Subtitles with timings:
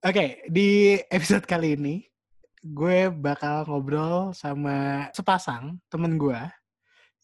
[0.00, 2.00] Oke, di episode kali ini
[2.64, 6.40] gue bakal ngobrol sama sepasang temen gue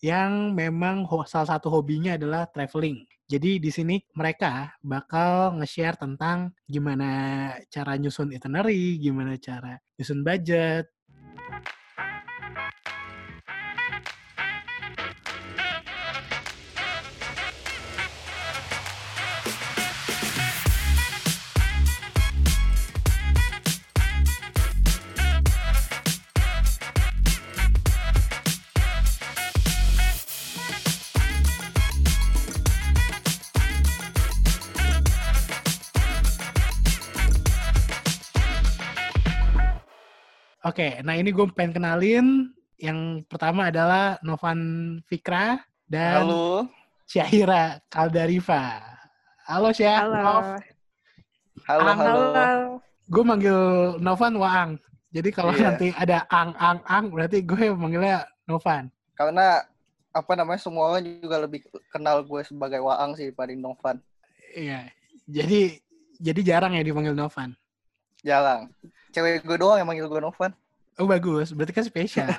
[0.05, 3.01] yang memang salah satu hobinya adalah traveling.
[3.25, 7.09] Jadi di sini mereka bakal nge-share tentang gimana
[7.73, 10.93] cara nyusun itinerary, gimana cara nyusun budget.
[40.77, 42.53] Oke, nah ini gue pengen kenalin.
[42.77, 44.61] Yang pertama adalah Novan
[45.09, 45.57] Fikra
[45.89, 46.69] dan Halo,
[47.09, 48.85] Syahira Kaldariva.
[49.49, 50.21] Halo Syah, Halo.
[50.21, 50.45] Nov.
[51.65, 52.21] halo, Ang- halo.
[52.37, 52.69] Halo.
[53.09, 53.59] Gue manggil
[54.05, 54.71] Novan Waang.
[55.17, 55.65] Jadi kalau Iya.
[55.73, 58.93] nanti ada ang ang ang berarti gue manggilnya Novan.
[59.17, 59.65] Karena
[60.13, 63.97] apa namanya semua orang juga lebih kenal gue sebagai Waang sih dibanding Novan.
[64.53, 64.93] Iya.
[65.25, 65.81] Jadi
[66.21, 67.57] jadi jarang ya dipanggil Novan.
[68.21, 68.69] Jarang.
[69.17, 70.53] Cewek gue doang yang manggil gue Novan.
[70.97, 72.33] Oh bagus, berarti kan spesial.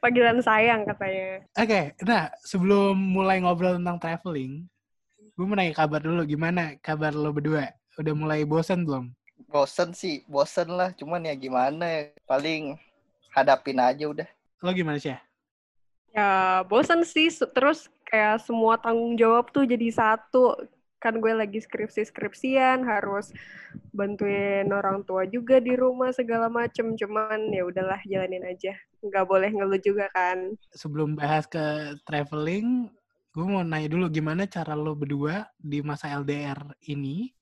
[0.00, 1.44] Panggilan sayang katanya.
[1.52, 4.64] Oke, nah sebelum mulai ngobrol tentang traveling,
[5.36, 6.24] gue mau nanya kabar dulu.
[6.24, 7.68] Gimana kabar lo berdua?
[8.00, 9.12] Udah mulai bosan belum?
[9.52, 10.96] Bosen sih, bosen lah.
[10.96, 12.02] Cuman ya gimana ya.
[12.24, 12.80] Paling
[13.36, 14.28] hadapin aja udah.
[14.64, 15.12] Lo gimana sih?
[16.16, 17.28] Ya, bosan sih.
[17.28, 20.56] Terus kayak semua tanggung jawab tuh jadi satu.
[21.00, 23.32] Kan gue lagi skripsi-skripsian, harus
[23.96, 26.92] bantuin orang tua juga di rumah segala macem.
[26.92, 28.76] Cuman ya udahlah jalanin aja.
[29.00, 30.52] Nggak boleh ngeluh juga kan.
[30.76, 32.92] Sebelum bahas ke traveling,
[33.32, 37.32] gue mau nanya dulu gimana cara lo berdua di masa LDR ini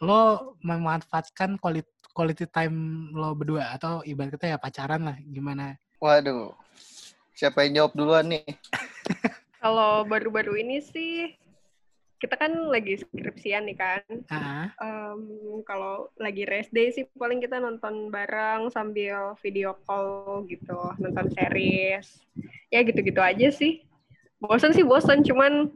[0.00, 5.76] lo memanfaatkan quality, quality time lo berdua atau ibarat kata ya pacaran lah gimana?
[6.00, 6.56] Waduh.
[7.36, 8.44] Siapa yang jawab duluan nih?
[9.60, 11.36] Kalau baru-baru ini sih,
[12.20, 14.04] kita kan lagi skripsian nih kan.
[14.28, 20.76] Ah, Em, kalau lagi rest day sih paling kita nonton bareng sambil video call gitu,
[21.00, 22.20] nonton series.
[22.68, 23.80] Ya gitu-gitu aja sih.
[24.36, 25.72] Bosan sih bosan, cuman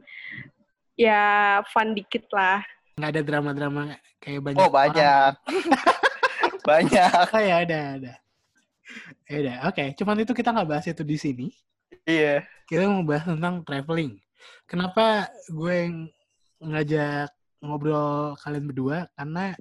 [0.93, 2.61] ya fun dikit lah.
[2.95, 3.81] nggak ada drama-drama
[4.23, 5.33] kayak banyak Oh banyak.
[6.69, 7.25] banyak.
[7.33, 8.13] Oh ya ada ada.
[9.25, 9.83] Ya udah, oke.
[9.97, 11.47] Cuman itu kita nggak bahas itu di sini.
[12.05, 12.45] Iya.
[12.69, 14.21] Kita mau bahas tentang traveling.
[14.69, 15.95] Kenapa gue yang
[16.65, 17.29] ngajak
[17.61, 18.97] ngobrol kalian berdua?
[19.13, 19.53] Karena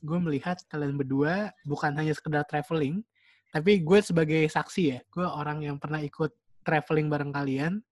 [0.00, 3.02] gue melihat kalian berdua bukan hanya sekedar traveling,
[3.50, 6.30] tapi gue sebagai saksi ya, gue orang yang pernah ikut
[6.62, 7.82] traveling bareng kalian,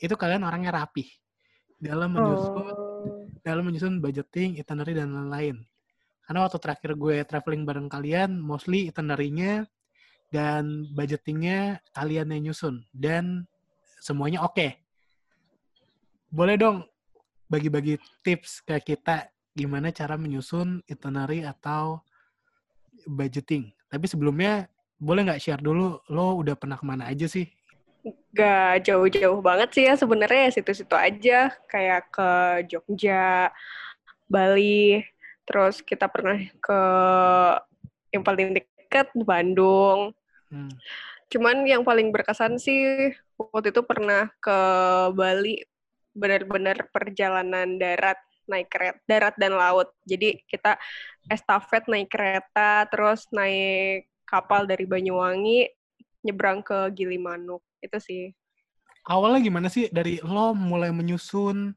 [0.00, 1.08] itu kalian orangnya rapih
[1.78, 3.30] dalam menyusun Oh.
[3.46, 5.62] dalam menyusun budgeting, itinerary dan lain-lain.
[6.26, 9.64] Karena waktu terakhir gue traveling bareng kalian, mostly itinerary-nya
[10.28, 13.48] dan budgetingnya kalian yang nyusun dan
[14.02, 14.76] semuanya oke.
[16.28, 16.84] Boleh dong
[17.48, 22.04] bagi-bagi tips ke kita gimana cara menyusun itinerary atau
[23.08, 23.72] budgeting.
[23.88, 24.68] Tapi sebelumnya
[25.00, 27.48] boleh nggak share dulu lo udah pernah ke mana aja sih?
[28.32, 32.30] Gak jauh-jauh banget sih ya sebenarnya ya situ-situ aja kayak ke
[32.70, 33.50] Jogja,
[34.30, 35.02] Bali,
[35.48, 36.80] terus kita pernah ke
[38.14, 40.14] yang paling dekat Bandung.
[40.52, 40.72] Hmm.
[41.28, 44.58] Cuman yang paling berkesan sih waktu itu pernah ke
[45.12, 45.64] Bali
[46.18, 48.18] benar-benar perjalanan darat
[48.48, 49.92] naik kereta darat dan laut.
[50.08, 50.74] Jadi kita
[51.30, 55.68] estafet naik kereta terus naik kapal dari Banyuwangi
[56.26, 57.62] nyebrang ke Gilimanuk.
[57.78, 58.34] Itu sih.
[59.08, 61.72] awalnya gimana sih dari lo mulai menyusun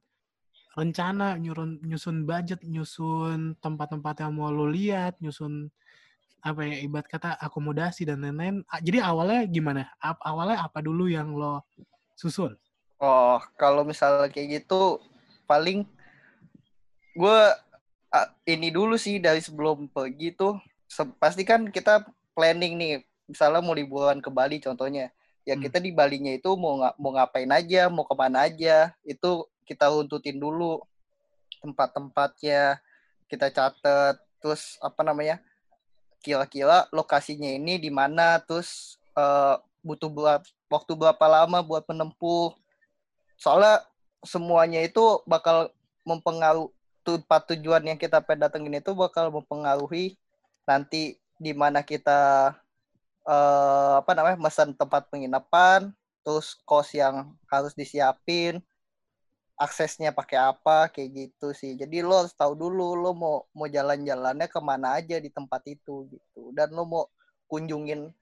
[0.76, 5.72] rencana, nyurun, nyusun budget, nyusun tempat-tempat yang mau lo lihat, nyusun
[6.42, 8.66] apa ya ibarat kata akomodasi dan lain-lain.
[8.82, 9.88] Jadi awalnya gimana?
[10.02, 11.64] Awalnya apa dulu yang lo
[12.18, 12.56] susun?
[13.02, 15.02] Oh, kalau misalnya kayak gitu,
[15.50, 15.90] paling
[17.18, 17.40] gue
[18.46, 20.62] ini dulu sih dari sebelum pergi tuh,
[21.18, 22.06] pasti kan kita
[22.38, 22.94] planning nih,
[23.26, 25.10] misalnya mau liburan ke Bali contohnya,
[25.42, 25.66] ya Hmm.
[25.66, 29.90] kita di Balinya itu mau nga- mau ngapain aja, mau ke mana aja, itu kita
[29.90, 30.86] runtutin dulu
[31.58, 32.78] tempat-tempatnya,
[33.26, 35.42] kita catet, terus apa namanya,
[36.22, 42.54] kira-kira lokasinya ini di mana, terus eh, butuh berapa, waktu berapa lama buat menempuh.
[43.42, 43.82] Soalnya
[44.22, 45.74] semuanya itu bakal
[46.06, 46.70] mempengaruhi
[47.02, 50.14] tempat tujuan yang kita pengen datengin itu bakal mempengaruhi
[50.70, 52.54] nanti di mana kita
[53.26, 55.90] eh, apa namanya pesan tempat penginapan,
[56.22, 58.62] terus kos yang harus disiapin,
[59.58, 61.74] aksesnya pakai apa kayak gitu sih.
[61.74, 66.06] Jadi lo harus tahu dulu lo mau mau jalan-jalannya ke mana aja di tempat itu
[66.14, 66.54] gitu.
[66.54, 67.04] Dan lo mau
[67.50, 68.14] kunjungin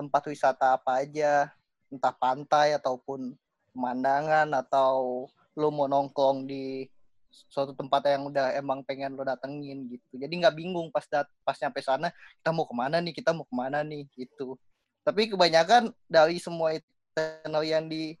[0.00, 1.52] tempat wisata apa aja
[1.92, 3.36] entah pantai ataupun
[3.72, 5.26] pemandangan atau
[5.58, 6.86] lo mau nongkrong di
[7.30, 10.18] suatu tempat yang udah emang pengen lo datengin gitu.
[10.18, 12.10] Jadi nggak bingung pas dat pas nyampe sana
[12.42, 13.14] kita mau ke mana nih?
[13.14, 14.06] Kita mau ke mana nih?
[14.14, 14.58] Gitu.
[15.06, 18.18] Tapi kebanyakan dari semua itinerary yang di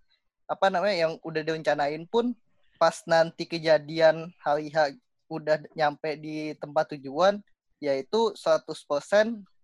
[0.50, 2.34] apa namanya yang udah direncanain pun
[2.80, 4.96] pas nanti kejadian hari H
[5.30, 7.38] udah nyampe di tempat tujuan
[7.78, 8.66] yaitu 100%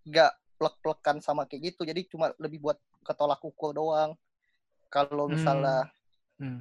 [0.07, 1.83] nggak plek-plekan sama kayak gitu.
[1.83, 4.15] Jadi cuma lebih buat ketolak ukur doang
[4.89, 5.91] kalau misalnya
[6.39, 6.61] hmm.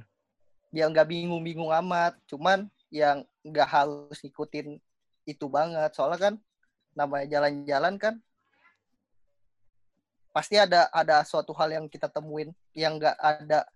[0.74, 4.78] ya nggak bingung-bingung amat cuman yang nggak harus ngikutin
[5.26, 5.90] itu banget.
[5.92, 6.34] Soalnya kan
[6.96, 8.14] namanya jalan-jalan kan
[10.32, 13.66] pasti ada ada suatu hal yang kita temuin yang nggak ada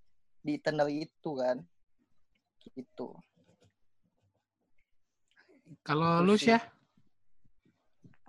[0.40, 1.60] di itinerary itu kan.
[2.72, 3.08] Gitu.
[5.82, 6.56] Kalau lu sih.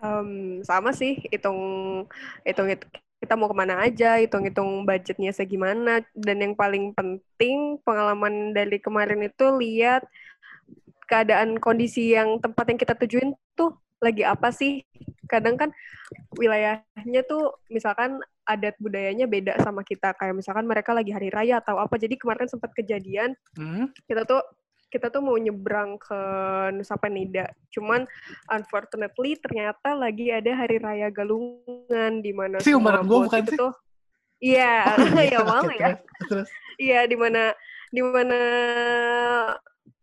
[0.02, 1.62] Um, sama sih hitung
[2.42, 2.66] hitung
[3.22, 6.02] kita mau ke mana aja hitung-hitung budgetnya segimana.
[6.18, 10.02] Dan yang paling penting pengalaman dari kemarin itu lihat
[11.06, 14.82] keadaan kondisi yang tempat yang kita tujuin tuh lagi apa sih?
[15.30, 15.70] Kadang kan
[16.34, 18.18] wilayahnya tuh misalkan
[18.50, 20.18] adat budayanya beda sama kita.
[20.18, 22.02] Kayak misalkan mereka lagi hari raya atau apa.
[22.02, 23.94] Jadi kemarin sempat kejadian hmm?
[24.10, 24.42] kita tuh
[24.92, 26.22] kita tuh mau nyebrang ke
[26.76, 27.48] Nusa Penida.
[27.72, 28.04] Cuman
[28.52, 33.58] unfortunately ternyata lagi ada hari raya Galungan di mana sih umuran gue bukan sih.
[33.58, 33.74] tuh
[34.44, 35.90] iya oh, iya ya mau ya.
[36.76, 37.56] iya di mana
[37.94, 38.42] di mana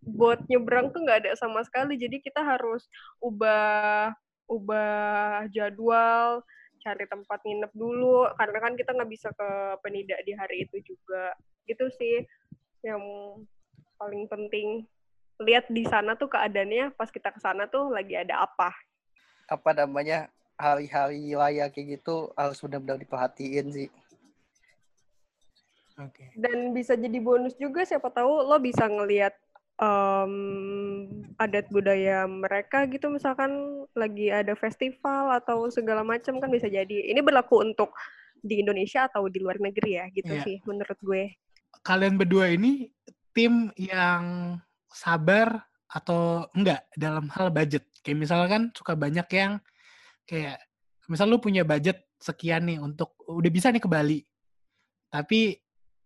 [0.09, 2.01] buat nyebrang tuh nggak ada sama sekali.
[2.01, 2.89] Jadi kita harus
[3.21, 4.17] ubah
[4.49, 6.41] ubah jadwal
[6.81, 8.25] cari tempat nginep dulu.
[8.41, 11.37] Karena kan kita nggak bisa ke penida di hari itu juga.
[11.69, 12.25] Gitu sih
[12.81, 13.05] yang
[13.99, 14.87] paling penting
[15.43, 18.75] lihat di sana tuh keadaannya pas kita ke sana tuh lagi ada apa
[19.51, 23.91] apa namanya hari-hari raya kayak gitu harus benar-benar diperhatiin sih
[25.99, 26.31] Okay.
[26.39, 29.35] Dan bisa jadi bonus juga siapa tahu lo bisa ngelihat
[29.83, 31.07] um,
[31.39, 37.19] adat budaya mereka gitu misalkan lagi ada festival atau segala macam kan bisa jadi ini
[37.19, 37.95] berlaku untuk
[38.39, 40.45] di Indonesia atau di luar negeri ya gitu yeah.
[40.47, 41.35] sih menurut gue
[41.83, 42.91] kalian berdua ini
[43.39, 44.59] tim yang
[44.91, 47.87] sabar atau enggak dalam hal budget.
[48.03, 49.63] Kayak misalkan suka banyak yang
[50.27, 50.59] kayak
[51.07, 54.27] misal lu punya budget sekian nih untuk udah bisa nih ke Bali.
[55.07, 55.55] Tapi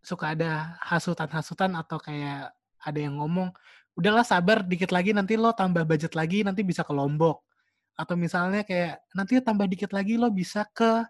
[0.04, 2.52] suka ada hasutan-hasutan atau kayak
[2.84, 3.48] ada yang ngomong
[3.96, 7.48] udahlah sabar dikit lagi nanti lo tambah budget lagi nanti bisa ke Lombok.
[7.96, 11.00] Atau misalnya kayak nanti tambah dikit lagi lo bisa ke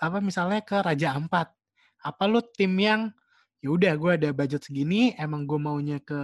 [0.00, 1.52] apa misalnya ke Raja Ampat.
[2.00, 3.12] Apa lo tim yang
[3.64, 6.20] ya udah gue ada budget segini emang gue maunya ke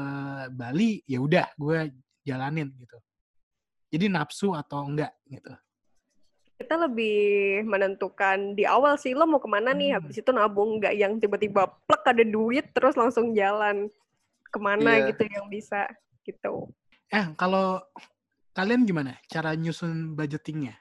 [0.52, 1.88] Bali ya udah gue
[2.20, 3.00] jalanin gitu
[3.88, 5.56] jadi nafsu atau enggak gitu
[6.60, 9.96] kita lebih menentukan di awal sih lo mau ke mana nih hmm.
[9.96, 13.88] habis itu nabung nggak yang tiba-tiba plek ada duit terus langsung jalan
[14.50, 15.06] ke mana yeah.
[15.08, 15.88] gitu yang bisa
[16.26, 16.68] gitu.
[17.08, 17.80] Eh kalau
[18.52, 20.76] kalian gimana cara nyusun budgetingnya?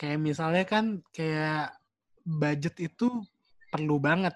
[0.00, 1.76] Kayak misalnya kan kayak
[2.24, 3.20] budget itu
[3.68, 4.32] perlu banget,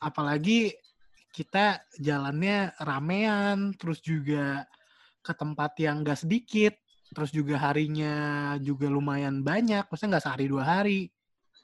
[0.00, 0.74] apalagi
[1.34, 4.66] kita jalannya ramean, terus juga
[5.22, 6.74] ke tempat yang gak sedikit,
[7.14, 11.00] terus juga harinya juga lumayan banyak, maksudnya nggak sehari dua hari.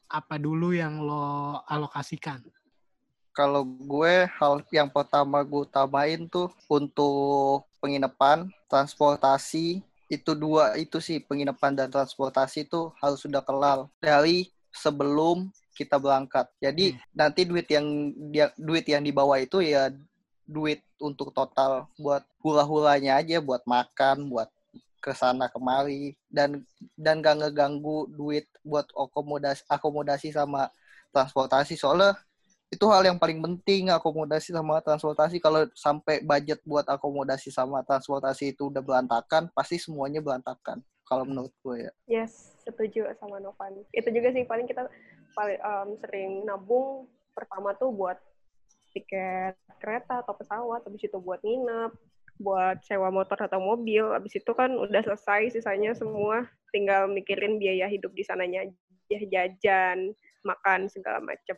[0.07, 2.45] Apa dulu yang lo alokasikan?
[3.35, 11.19] kalau gue hal yang pertama gue utamain tuh untuk penginapan, transportasi itu dua itu sih
[11.19, 16.51] penginapan dan transportasi itu harus sudah kelal dari sebelum kita berangkat.
[16.59, 17.01] Jadi hmm.
[17.15, 17.87] nanti duit yang
[18.31, 19.91] dia duit yang dibawa itu ya
[20.45, 24.51] duit untuk total buat hula-hulanya aja, buat makan, buat
[25.03, 26.19] ke sana kemari.
[26.31, 26.67] Dan
[26.99, 30.71] dan gak ngeganggu duit buat akomodasi akomodasi sama
[31.11, 31.75] transportasi.
[31.79, 32.19] Soalnya
[32.71, 35.39] itu hal yang paling penting akomodasi sama transportasi.
[35.39, 41.55] Kalau sampai budget buat akomodasi sama transportasi itu udah berantakan pasti semuanya berantakan kalau menurut
[41.63, 41.93] gue ya.
[42.07, 44.89] Yes setuju sama Novan itu juga sih paling kita
[45.37, 47.07] paling um, sering nabung
[47.37, 48.17] pertama tuh buat
[48.95, 51.93] tiket kereta atau pesawat habis itu buat nginep
[52.43, 57.87] buat sewa motor atau mobil habis itu kan udah selesai sisanya semua tinggal mikirin biaya
[57.87, 58.67] hidup di sananya
[59.07, 60.11] jajan
[60.43, 61.55] makan segala macam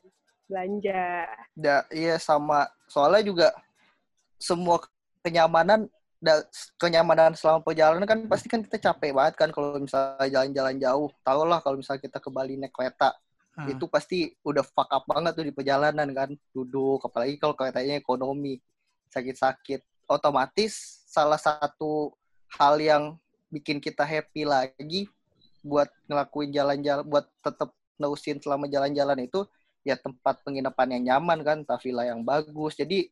[0.46, 1.26] belanja.
[1.56, 3.48] Da, iya sama soalnya juga
[4.38, 4.78] semua
[5.24, 5.90] kenyamanan
[6.26, 6.42] da,
[6.82, 11.08] kenyamanan selama perjalanan kan pasti kan kita capek banget kan kalau misalnya jalan-jalan jauh.
[11.22, 13.14] Tahu lah kalau misalnya kita ke Bali naik kereta.
[13.54, 13.70] Hmm.
[13.70, 16.34] Itu pasti udah fuck up banget tuh di perjalanan kan.
[16.50, 18.58] Duduk apalagi kalau keretanya ekonomi.
[19.06, 22.14] sakit-sakit otomatis salah satu
[22.58, 23.02] hal yang
[23.50, 25.10] bikin kita happy lagi
[25.66, 29.42] buat ngelakuin jalan-jalan buat tetap nerusin selama jalan-jalan itu
[29.82, 33.10] ya tempat penginapan yang nyaman kan entah villa yang bagus jadi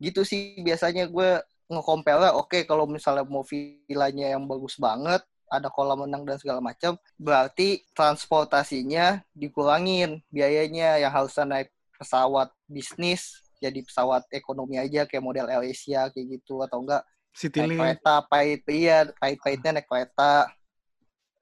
[0.00, 1.30] gitu sih biasanya gue
[1.70, 6.58] ngekompel oke okay, kalau misalnya mau villanya yang bagus banget ada kolam renang dan segala
[6.58, 10.98] macam berarti transportasinya dikurangin biayanya.
[10.98, 16.84] Yang harusnya naik pesawat bisnis jadi pesawat ekonomi aja kayak model AirAsia kayak gitu atau
[16.84, 20.50] enggak City naik kereta pahit iya pahit-pahitnya naik kereta.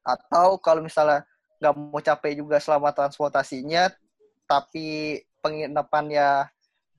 [0.02, 1.24] Atau kalau misalnya
[1.62, 3.92] nggak mau capek juga selama transportasinya
[4.50, 6.50] tapi penginapannya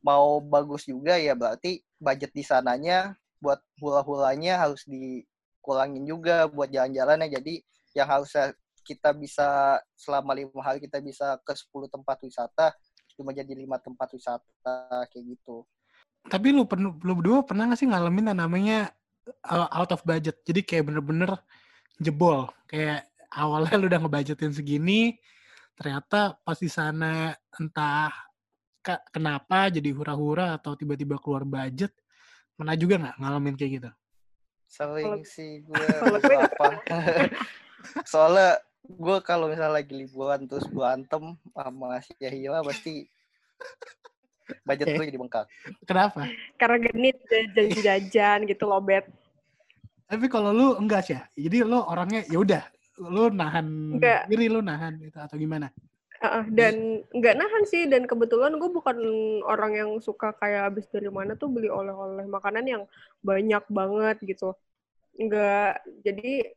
[0.03, 7.31] mau bagus juga ya berarti budget di sananya buat hula-hulanya harus dikurangin juga buat jalan-jalannya.
[7.39, 7.63] Jadi
[7.95, 8.51] yang harusnya
[8.83, 12.75] kita bisa selama lima hari kita bisa ke 10 tempat wisata
[13.15, 15.63] cuma jadi lima tempat wisata kayak gitu.
[16.27, 18.79] Tapi lu perlu lu berdua pernah gak sih ngalamin yang namanya
[19.47, 20.43] uh, out of budget?
[20.43, 21.31] Jadi kayak bener-bener
[22.01, 22.51] jebol.
[22.67, 25.15] Kayak awalnya lu udah ngebudgetin segini
[25.73, 28.13] ternyata pas di sana entah
[29.09, 31.95] kenapa jadi hura-hura atau tiba-tiba keluar budget?
[32.53, 33.91] Pernah juga nggak ngalamin kayak gitu?
[34.67, 35.85] Sering sih gue
[36.51, 36.67] apa?
[38.11, 43.07] Soalnya gue kalau misalnya lagi liburan terus gue antem sama si Yahya pasti
[44.67, 45.47] budget gue jadi bengkak.
[45.87, 46.27] Kenapa?
[46.59, 49.07] Karena genit jajan-jajan gitu loh bet
[50.13, 52.63] tapi kalau lu enggak sih ya jadi lu orangnya ya udah
[53.01, 54.29] lu nahan enggak.
[54.29, 55.73] diri lu nahan gitu atau gimana
[56.23, 58.95] Uh, dan nggak nahan sih dan kebetulan gue bukan
[59.43, 62.83] orang yang suka kayak abis dari mana tuh beli oleh-oleh makanan yang
[63.19, 64.55] banyak banget gitu.
[65.19, 66.55] Nggak jadi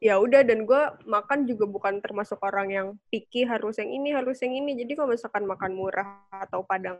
[0.00, 4.40] ya udah dan gue makan juga bukan termasuk orang yang picky harus yang ini harus
[4.40, 4.72] yang ini.
[4.72, 6.96] Jadi kalau misalkan makan murah atau padang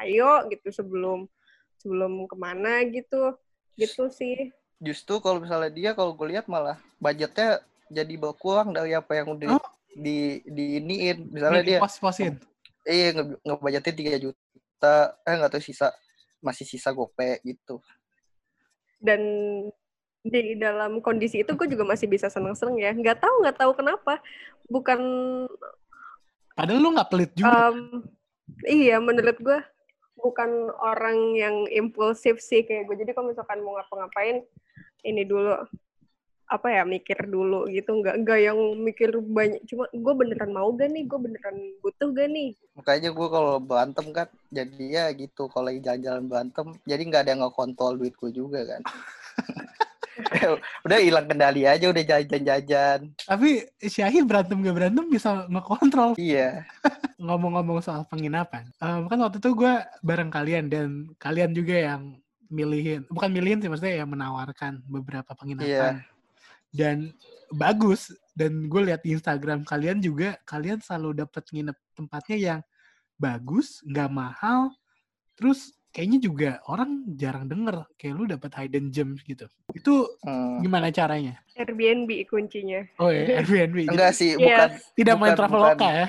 [0.00, 1.28] ayo gitu sebelum
[1.76, 3.36] sebelum ke mana gitu
[3.76, 4.48] gitu sih.
[4.80, 7.60] Justru kalau misalnya dia kalau gue lihat malah budgetnya
[7.92, 9.77] jadi berkurang dari apa yang udah oh.
[9.94, 11.32] Di di iniin.
[11.32, 12.36] Misalnya dia pos-posin.
[12.88, 14.96] Iya nge ngebudgetin tiga juta.
[15.24, 15.92] Eh nggak tahu sisa.
[16.44, 17.80] Masih sisa gope gitu.
[18.98, 19.20] Dan
[20.22, 22.90] di dalam kondisi itu gue juga masih bisa seneng-seneng ya.
[22.92, 24.20] Nggak tahu nggak tahu kenapa.
[24.68, 25.00] Bukan
[26.58, 27.70] padahal lu nggak pelit juga.
[27.70, 28.02] um,
[28.66, 29.58] iya menurut gue
[30.18, 30.50] bukan
[30.82, 34.42] orang yang impulsif sih kayak gue jadi kalau misalkan mau ngapa-ngapain
[35.06, 35.54] ini dulu
[36.48, 38.00] apa ya mikir dulu gitu.
[38.00, 39.60] Nggak nggak yang mikir banyak.
[39.68, 41.04] Cuma gue beneran mau gak nih?
[41.04, 42.50] Gue beneran butuh gak nih?
[42.80, 45.52] Makanya gue kalau berantem kan jadi ya gitu.
[45.52, 48.82] Kalau lagi jalan-jalan berantem jadi nggak ada yang ngekontrol duit gue juga kan.
[50.82, 53.14] Udah hilang kendali aja udah jajan-jajan.
[53.22, 56.18] Tapi Syahir berantem gak berantem bisa ngekontrol.
[56.18, 56.66] Iya.
[57.22, 62.02] Ngomong-ngomong soal penginapan um, kan waktu itu gue bareng kalian dan kalian juga yang
[62.48, 66.00] milihin bukan milihin sih maksudnya ya menawarkan beberapa penginapan.
[66.00, 66.17] Yeah.
[66.72, 67.12] Dan
[67.52, 68.12] bagus.
[68.38, 72.60] Dan gue lihat di Instagram kalian juga kalian selalu dapat nginep tempatnya yang
[73.18, 74.70] bagus nggak mahal.
[75.34, 79.50] Terus kayaknya juga orang jarang denger kayak lu dapat hidden gems gitu.
[79.74, 80.62] Itu hmm.
[80.62, 81.40] gimana caranya?
[81.58, 82.86] Airbnb kuncinya.
[83.02, 83.90] Oh ya Airbnb.
[83.90, 84.94] Enggak sih bukan yes.
[84.94, 86.06] tidak bukan, main Traveloka ya?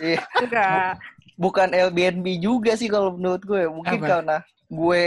[0.00, 0.20] iya.
[0.40, 0.92] Enggak.
[1.36, 3.62] Bukan Airbnb juga sih kalau menurut gue.
[3.68, 4.08] Mungkin Apa?
[4.08, 4.36] karena
[4.66, 5.04] gue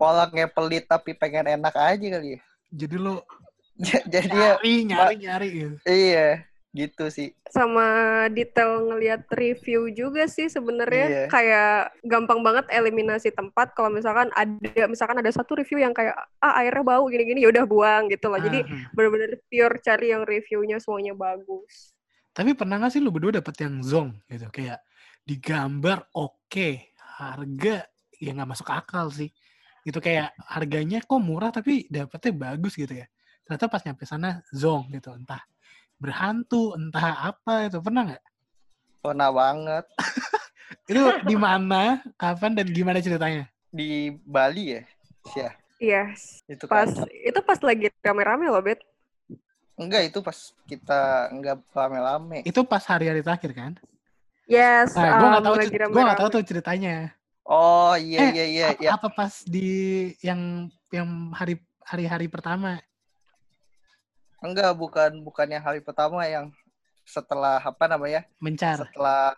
[0.00, 2.40] orangnya pelit tapi pengen enak aja kali ya.
[2.72, 3.24] Jadi lo
[4.12, 5.76] jadi nyari ya, nyari nyari gitu.
[5.84, 6.28] Iya,
[6.72, 7.28] gitu sih.
[7.48, 7.86] Sama
[8.32, 11.24] detail ngelihat review juga sih sebenarnya iya.
[11.28, 16.54] kayak gampang banget eliminasi tempat kalau misalkan ada misalkan ada satu review yang kayak ah
[16.60, 18.40] airnya bau gini-gini ya udah buang gitu loh.
[18.40, 18.64] Jadi
[18.96, 21.92] benar-benar pure cari yang reviewnya semuanya bagus.
[22.36, 24.84] Tapi pernah gak sih lu berdua dapet yang zong gitu kayak
[25.24, 27.88] digambar oke, okay, harga
[28.20, 29.32] ya nggak masuk akal sih
[29.86, 33.06] gitu kayak harganya kok murah tapi dapetnya bagus gitu ya
[33.46, 35.40] ternyata pas nyampe sana zong gitu entah
[36.02, 38.24] berhantu entah apa itu pernah nggak
[39.00, 39.84] pernah banget
[40.90, 44.82] itu di mana kapan dan gimana ceritanya di Bali ya
[45.38, 46.04] ya iya
[46.50, 47.06] itu pas kan.
[47.06, 48.82] itu pas lagi rame-rame loh bet
[49.78, 50.36] enggak itu pas
[50.66, 53.72] kita enggak rame-rame itu pas hari-hari terakhir kan
[54.46, 55.54] Yes, nah, gue nggak tahu,
[55.90, 57.10] gue nggak tahu tuh ceritanya.
[57.46, 58.66] Oh iya eh, iya iya.
[58.70, 58.90] Apa, iya.
[58.94, 59.66] apa pas di
[60.22, 62.78] yang yang hari hari-hari pertama?
[64.46, 66.54] Enggak, bukan bukan yang hari pertama yang
[67.02, 68.22] setelah apa namanya?
[68.38, 68.86] Mencar.
[68.86, 69.34] Setelah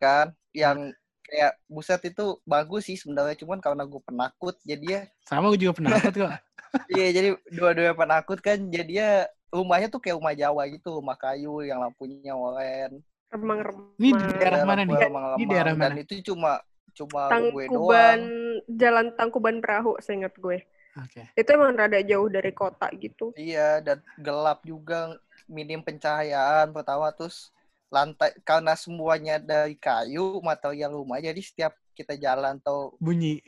[0.00, 0.96] kan yang
[1.28, 5.76] kayak buset itu bagus sih sebenarnya cuman karena gue penakut jadi ya sama gue juga
[5.76, 6.32] penakut kok
[6.96, 9.12] iya jadi dua-dua penakut kan jadi ya
[9.52, 14.64] rumahnya tuh kayak rumah Jawa gitu rumah kayu yang lampunya oren remang-remang ini di daerah
[14.64, 14.96] mana nih?
[15.36, 15.92] Ini daerah mana?
[15.92, 16.60] Dan itu cuma
[16.96, 18.20] cuma gue Tangkuban doang.
[18.66, 20.64] Jalan Tangkuban Perahu seingat gue.
[20.98, 21.22] Oke.
[21.38, 23.30] Itu emang rada jauh dari kota gitu.
[23.38, 25.14] Iya, dan gelap juga,
[25.48, 27.48] minim pencahayaan pertama terus
[27.88, 33.40] lantai karena semuanya dari kayu material rumah jadi setiap kita jalan atau Bunyi.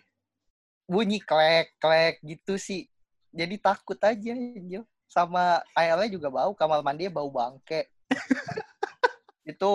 [0.88, 2.88] bunyi klek klek gitu sih
[3.30, 4.32] jadi takut aja
[4.64, 4.82] Jo.
[5.06, 7.86] sama airnya juga bau kamar mandi bau bangke
[9.44, 9.72] itu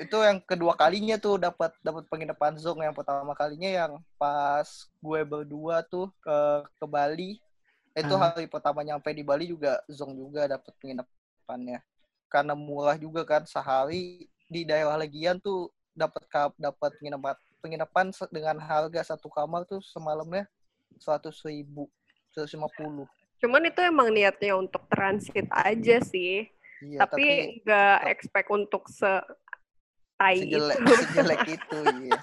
[0.00, 5.20] itu yang kedua kalinya tuh dapat dapat penginapan zong yang pertama kalinya yang pas gue
[5.26, 6.38] berdua tuh ke
[6.80, 7.30] ke Bali
[7.92, 8.32] itu Ah.
[8.32, 11.84] hari pertama nyampe di Bali juga zong juga dapat penginapannya
[12.32, 18.56] karena murah juga kan sehari di daerah Legian tuh dapat kap dapat penginapan penginapan dengan
[18.64, 20.48] harga satu kamar tuh semalamnya
[20.96, 21.86] seratus ribu
[22.32, 23.04] seratus lima puluh
[23.42, 26.46] Cuman itu emang niatnya untuk transit aja sih.
[26.78, 29.06] iya tapi nggak expect untuk se
[30.22, 30.92] tai sejelek itu.
[31.02, 32.18] sejelek itu iya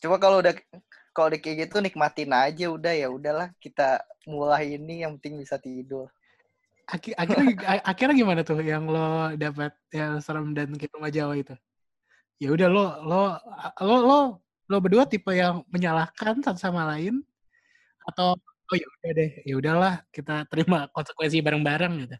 [0.00, 0.54] coba kalau udah
[1.10, 4.00] kalau udah kayak gitu nikmatin aja udah ya udahlah kita
[4.30, 6.06] mulai ini yang penting bisa tidur
[6.90, 7.54] Aki- akhirnya
[7.86, 11.54] akhirnya gimana tuh yang lo dapat yang serem dan ke rumah Jawa itu?
[12.42, 13.22] Ya udah lo lo
[13.78, 14.18] lo lo
[14.66, 17.22] lo berdua tipe yang menyalahkan satu sama lain
[18.10, 22.16] atau oh ya udah deh ya udahlah kita terima konsekuensi bareng-bareng gitu.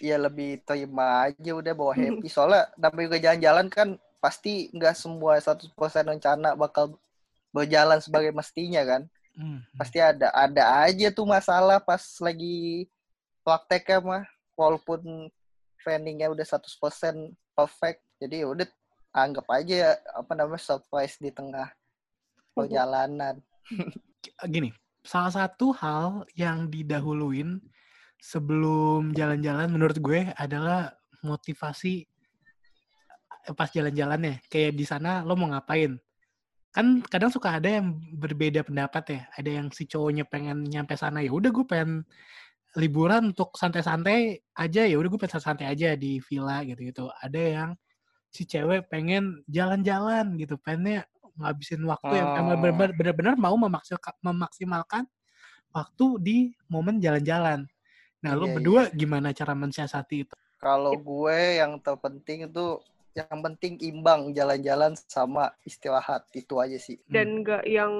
[0.00, 2.28] Ya lebih terima aja udah bawa happy.
[2.30, 3.88] Soalnya namanya juga jalan-jalan kan
[4.22, 5.74] pasti nggak semua 100%
[6.06, 6.96] rencana bakal
[7.52, 9.04] berjalan sebagai mestinya kan.
[9.32, 9.64] Hmm.
[9.80, 12.88] pasti ada ada aja tuh masalah pas lagi
[13.44, 14.24] prakteknya mah.
[14.52, 15.32] Walaupun
[15.80, 18.68] planningnya udah 100% perfect jadi ya udah
[19.12, 21.68] anggap aja apa namanya surprise di tengah
[22.56, 23.40] perjalanan.
[24.46, 24.70] Gini,
[25.02, 27.60] salah satu hal yang didahuluin
[28.22, 30.94] sebelum jalan-jalan menurut gue adalah
[31.26, 32.06] motivasi
[33.50, 34.46] eh, pas jalan-jalannya.
[34.46, 35.98] Kayak di sana lo mau ngapain?
[36.70, 39.20] Kan kadang suka ada yang berbeda pendapat ya.
[39.34, 42.06] Ada yang si cowoknya pengen nyampe sana ya udah gue pengen
[42.78, 47.10] liburan untuk santai-santai aja ya udah gue pengen santai aja di villa gitu-gitu.
[47.20, 47.70] Ada yang
[48.32, 51.04] si cewek pengen jalan-jalan gitu, pengennya
[51.36, 52.88] ngabisin waktu yang emang Oh.
[52.96, 53.56] bener-bener mau
[54.24, 55.04] memaksimalkan
[55.72, 56.36] waktu di
[56.72, 57.68] momen jalan-jalan.
[58.22, 60.36] Nah, lo Iya, berdua gimana cara mensiasati itu?
[60.62, 62.78] kalau gue yang terpenting itu
[63.12, 67.02] yang penting imbang jalan-jalan sama istirahat itu aja sih.
[67.02, 67.10] Hmm.
[67.10, 67.92] dan nggak yang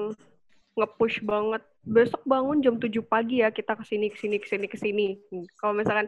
[0.73, 1.59] nge-push banget.
[1.83, 5.07] Besok bangun jam 7 pagi ya kita ke sini ke sini ke sini ke sini.
[5.59, 6.07] Kalau misalkan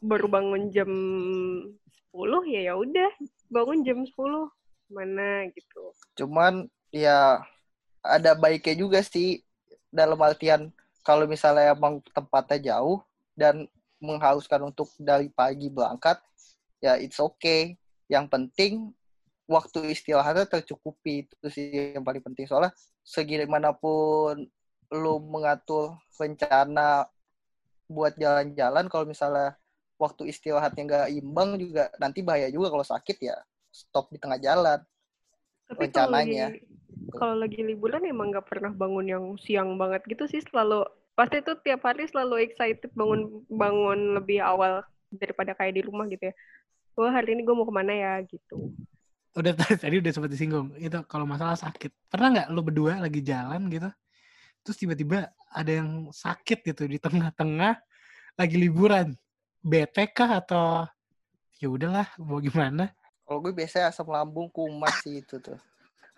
[0.00, 0.88] baru bangun jam
[2.10, 3.10] 10 ya ya udah
[3.52, 4.48] bangun jam 10
[4.88, 5.92] mana gitu.
[6.16, 7.44] Cuman ya
[8.00, 9.44] ada baiknya juga sih
[9.92, 10.72] dalam artian
[11.04, 13.04] kalau misalnya emang tempatnya jauh
[13.40, 13.64] dan
[14.04, 16.20] mengharuskan untuk dari pagi berangkat
[16.84, 17.80] ya it's okay
[18.12, 18.92] yang penting
[19.48, 24.44] waktu istirahatnya tercukupi itu sih yang paling penting soalnya segimanapun
[24.92, 27.08] lu mengatur rencana
[27.88, 29.56] buat jalan-jalan kalau misalnya
[29.96, 33.36] waktu istirahatnya nggak imbang juga nanti bahaya juga kalau sakit ya
[33.70, 34.78] stop di tengah jalan
[35.66, 36.48] tapi kalau lagi Rencananya.
[37.18, 40.86] kalau lagi liburan emang nggak pernah bangun yang siang banget gitu sih selalu
[41.20, 44.80] pasti tuh tiap hari selalu excited bangun bangun lebih awal
[45.12, 46.34] daripada kayak di rumah gitu ya
[46.96, 48.72] wah hari ini gue mau ke mana ya gitu
[49.30, 50.74] Udah tadi, tadi udah sempat disinggung.
[50.74, 52.10] Itu kalau masalah sakit.
[52.10, 53.90] Pernah nggak lo berdua lagi jalan gitu,
[54.66, 57.78] terus tiba-tiba ada yang sakit gitu di tengah-tengah
[58.34, 59.14] lagi liburan.
[59.60, 60.88] Bete kah atau
[61.60, 62.90] ya udahlah mau gimana?
[63.22, 65.58] Kalau gue biasanya asam lambung kumat sih itu tuh.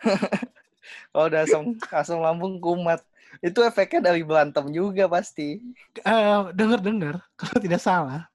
[1.13, 1.63] Kalau udah asam
[1.93, 3.05] asam lambung kumat,
[3.41, 5.63] itu efeknya dari berantem juga pasti.
[5.97, 8.29] Eh, dengar-dengar kalau tidak salah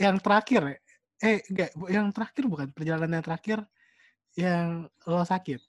[0.00, 0.78] yang terakhir ya,
[1.22, 3.58] eh enggak bu- yang terakhir bukan perjalanan yang terakhir
[4.34, 4.68] yang
[5.06, 5.62] lo sakit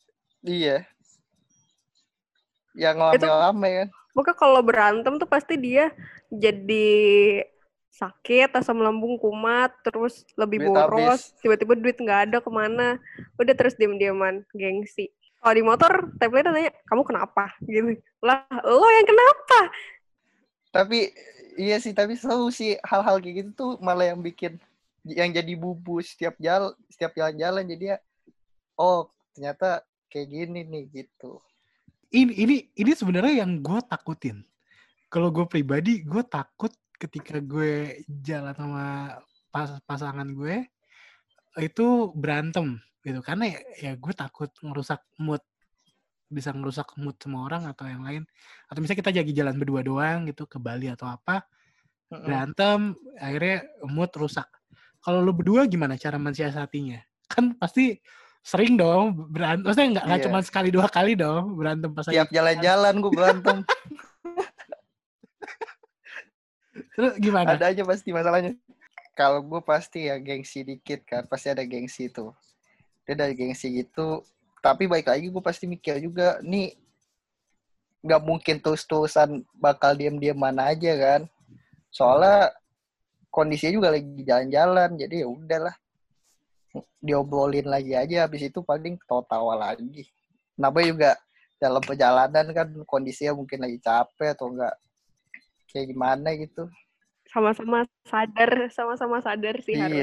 [0.46, 0.86] Iya.
[2.78, 3.88] Yang rame-rame kan.
[4.14, 5.92] Pokoknya kalau berantem tuh pasti dia
[6.30, 6.96] jadi
[7.96, 11.40] sakit, asam lambung kumat, terus lebih Duit boros, habis.
[11.40, 13.00] tiba-tiba duit nggak ada ke mana,
[13.40, 15.12] udah terus diem-dieman, gengsi.
[15.46, 17.54] Kalau di motor, template nanya, kamu kenapa?
[17.62, 18.02] Gitu.
[18.26, 19.60] Lah, lo yang kenapa?
[20.74, 21.14] Tapi
[21.62, 24.58] iya sih, tapi seru sih hal-hal kayak gitu tuh malah yang bikin
[25.06, 27.98] yang jadi bubu setiap jalan setiap jalan-jalan jadi ya
[28.82, 29.06] oh
[29.38, 31.38] ternyata kayak gini nih gitu.
[32.10, 34.42] ini ini ini sebenarnya yang gue takutin
[35.14, 38.86] kalau gue pribadi gue takut ketika gue jalan sama
[39.54, 40.66] pas pasangan gue
[41.62, 45.46] itu berantem gitu karena ya, ya gue takut ngerusak mood
[46.26, 48.26] bisa ngerusak mood semua orang atau yang lain
[48.66, 51.46] atau misalnya kita jadi jalan berdua doang gitu ke Bali atau apa
[52.10, 54.50] berantem akhirnya mood rusak
[55.06, 56.98] kalau lu berdua gimana cara mensiasatinya
[57.30, 58.02] kan pasti
[58.46, 59.66] Sering dong berantem.
[59.66, 60.26] Maksudnya nggak Iya.
[60.30, 62.22] cuma sekali dua kali dong berantem pas lagi.
[62.22, 63.58] Tiap jalan-jalan gue berantem.
[66.96, 67.58] Terus gimana?
[67.58, 68.54] ada aja pasti masalahnya.
[69.18, 72.30] Kalau gue pasti ya gengsi dikit kan, pasti ada gengsi itu.
[73.06, 74.26] Dia dari gengsi gitu,
[74.66, 76.74] tapi baik lagi gue pasti mikir juga, nih
[78.06, 81.22] nggak mungkin terus-terusan bakal diem-diem mana aja kan.
[81.94, 82.54] Soalnya
[83.30, 85.76] kondisinya juga lagi jalan-jalan, jadi ya udahlah.
[87.00, 90.10] Diobrolin lagi aja, habis itu paling tawa-tawa lagi.
[90.58, 91.12] Nambah juga
[91.56, 94.76] dalam perjalanan kan kondisinya mungkin lagi capek atau enggak
[95.72, 96.68] kayak gimana gitu.
[97.32, 99.98] Sama-sama sadar, sama-sama sadar sih harus.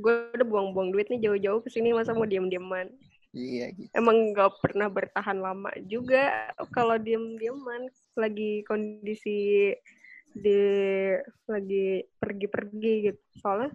[0.00, 2.88] Gue udah buang-buang duit nih jauh-jauh ke sini masa mau diam-diaman.
[3.32, 3.88] iya gitu.
[3.96, 9.72] Emang nggak pernah bertahan lama juga kalau diam-diaman lagi kondisi
[10.32, 10.60] di
[11.48, 13.22] lagi pergi-pergi gitu.
[13.40, 13.72] Soalnya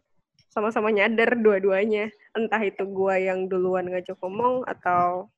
[0.54, 2.10] sama-sama nyadar dua-duanya.
[2.38, 5.30] Entah itu gua yang duluan ngajak ngomong atau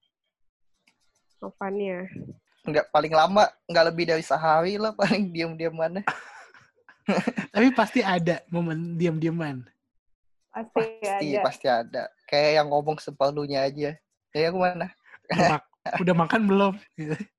[1.39, 2.07] Novannya.
[2.67, 6.03] Nggak paling lama nggak lebih dari sehari lah paling diam-diam mana.
[7.55, 9.63] Tapi pasti ada momen diam-diaman.
[10.49, 11.39] Pasti, Pasti ada.
[11.45, 12.03] pasti ada.
[12.25, 13.93] Kayak yang ngomong sepalunya aja.
[14.33, 14.89] Ya ke mana?
[15.29, 15.69] Udah, mak-
[16.01, 16.73] udah makan belum?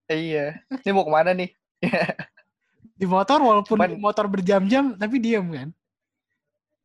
[0.07, 0.59] Iya.
[0.83, 1.51] Ini mau ke mana nih?
[3.01, 5.69] Di motor walaupun Cuman- di motor berjam-jam tapi diam kan?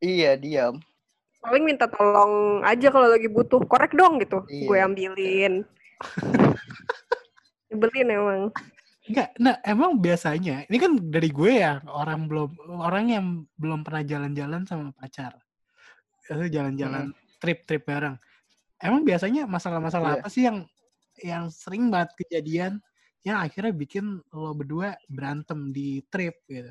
[0.00, 0.80] Iya diam.
[1.44, 3.60] Paling minta tolong aja kalau lagi butuh.
[3.68, 4.42] Korek dong gitu.
[4.48, 4.66] Iya.
[4.66, 5.54] Gue ambilin.
[7.70, 8.42] Nyebelin emang.
[9.06, 12.50] Enggak, nah emang biasanya ini kan dari gue ya orang belum
[12.82, 15.30] orang yang belum pernah jalan-jalan sama pacar,
[16.26, 17.04] Maksudnya jalan-jalan
[17.38, 18.16] trip-trip bareng.
[18.76, 20.20] Emang biasanya masalah-masalah Iya.
[20.20, 20.58] apa sih yang
[21.16, 22.82] yang sering banget kejadian
[23.24, 26.70] yang akhirnya bikin lo berdua berantem di trip gitu?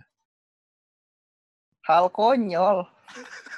[1.86, 2.86] Hal konyol.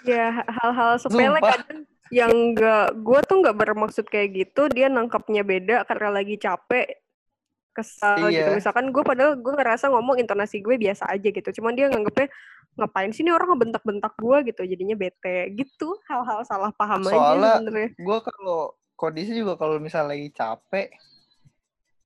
[0.03, 5.83] Ya hal-hal sepele kadang yang enggak gue tuh nggak bermaksud kayak gitu dia nangkapnya beda
[5.83, 6.87] karena lagi capek
[7.75, 8.55] kesal gitu Iya.
[8.55, 12.31] misalkan gue padahal gue ngerasa ngomong intonasi gue biasa aja gitu cuman dia nganggepnya
[12.77, 17.57] ngapain sih ini orang ngebentak-bentak gue gitu jadinya bete gitu hal-hal salah paham aja Soalnya-
[17.59, 18.59] sebenarnya Gue kalau
[18.93, 20.87] kondisi juga kalau misalnya lagi capek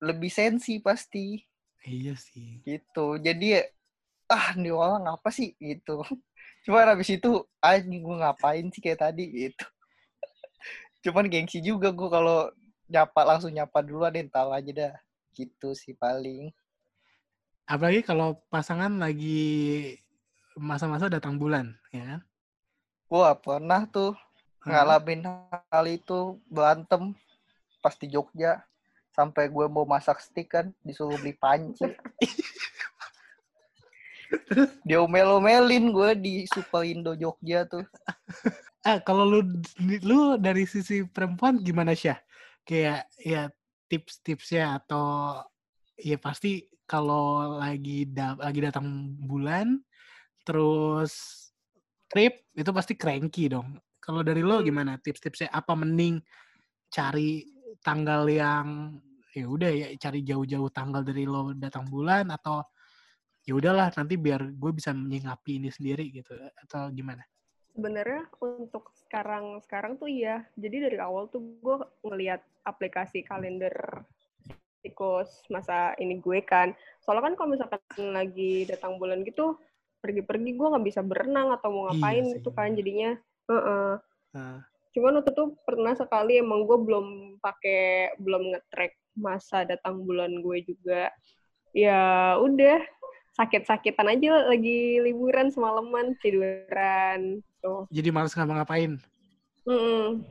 [0.02, 1.44] lebih sensi pasti
[1.82, 2.62] Iya sih.
[2.62, 3.18] gitu.
[3.18, 3.58] Jadi
[4.28, 6.00] ah nih orang apa sih gitu.
[6.64, 9.66] Cuman habis itu anjing gue ngapain sih kayak tadi gitu.
[11.04, 12.48] Cuman gengsi juga gue kalau
[12.86, 14.94] nyapa langsung nyapa duluan deh tahu aja dah.
[15.34, 16.54] Gitu sih paling.
[17.66, 19.98] Apalagi kalau pasangan lagi
[20.58, 22.22] masa-masa datang bulan, ya kan?
[23.12, 24.16] Gua pernah tuh
[24.64, 25.26] ngalamin
[25.74, 27.12] hal itu berantem
[27.82, 28.62] pas di Jogja
[29.12, 31.84] sampai gue mau masak steak kan disuruh beli panci.
[34.88, 37.84] Dia omel-omelin gue di Superindo Jogja tuh.
[38.88, 39.44] Ah, kalau lu
[40.02, 42.16] lu dari sisi perempuan gimana sih?
[42.64, 43.52] Kayak ya
[43.92, 45.36] tips-tipsnya atau
[46.00, 49.84] ya pasti kalau lagi da- lagi datang bulan
[50.42, 51.12] terus
[52.12, 53.78] trip itu pasti cranky dong.
[54.02, 54.68] Kalau dari lo Hmm.
[54.68, 55.54] gimana tips-tipsnya?
[55.54, 56.20] Apa mending
[56.92, 57.46] cari
[57.80, 58.98] tanggal yang
[59.32, 62.66] ya udah ya cari jauh-jauh tanggal dari lo datang bulan atau
[63.48, 66.36] ya udahlah nanti biar gue bisa menyikapi ini sendiri gitu
[66.68, 67.24] atau gimana?
[67.72, 73.74] sebenarnya untuk sekarang sekarang tuh iya jadi dari awal tuh gue ngelihat aplikasi kalender
[74.84, 79.56] siklus masa ini gue kan soalnya kan kalau misalkan lagi datang bulan gitu
[80.02, 82.34] pergi-pergi gue nggak bisa berenang atau mau Iya ngapain sih.
[82.42, 83.12] gitu kan jadinya
[83.48, 83.92] Heeh.
[84.32, 84.58] Nah,
[84.92, 87.08] cuman waktu itu pernah sekali emang gue belum
[87.40, 91.12] pakai belum nge-track masa datang bulan gue juga
[91.72, 92.80] ya udah
[93.32, 99.00] sakit-sakitan aja lagi liburan semalaman tiduran tuh jadi males ngapa-ngapain.
[99.64, 100.26] Mm-mm.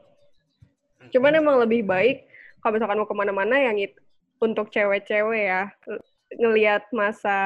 [1.09, 2.29] Cuman emang lebih baik
[2.61, 3.97] kalau misalkan mau ke mana-mana yang it,
[4.37, 6.05] untuk cewek-cewek ya ng-
[6.37, 7.39] ngelihat masa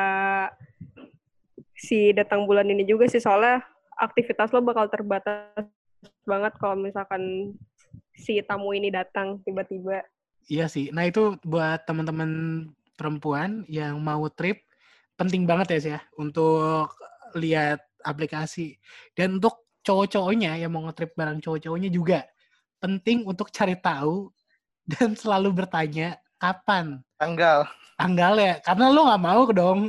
[1.84, 3.60] si datang bulan ini juga sih soalnya
[4.00, 5.68] aktivitas lo bakal terbatas
[6.24, 7.52] banget kalau misalkan
[8.16, 10.00] si tamu ini datang tiba-tiba.
[10.48, 10.88] Iya sih.
[10.92, 12.64] Nah itu buat teman-teman
[12.96, 14.64] perempuan yang mau trip
[15.14, 16.90] penting banget ya sih ya untuk
[17.38, 18.78] lihat aplikasi
[19.14, 22.26] dan untuk cowok-cowoknya yang mau ngetrip bareng cowok-cowoknya juga
[22.82, 24.30] penting untuk cari tahu
[24.90, 27.66] dan selalu bertanya kapan Tanggal.
[27.94, 29.80] Tanggalnya karena lo nggak mau dong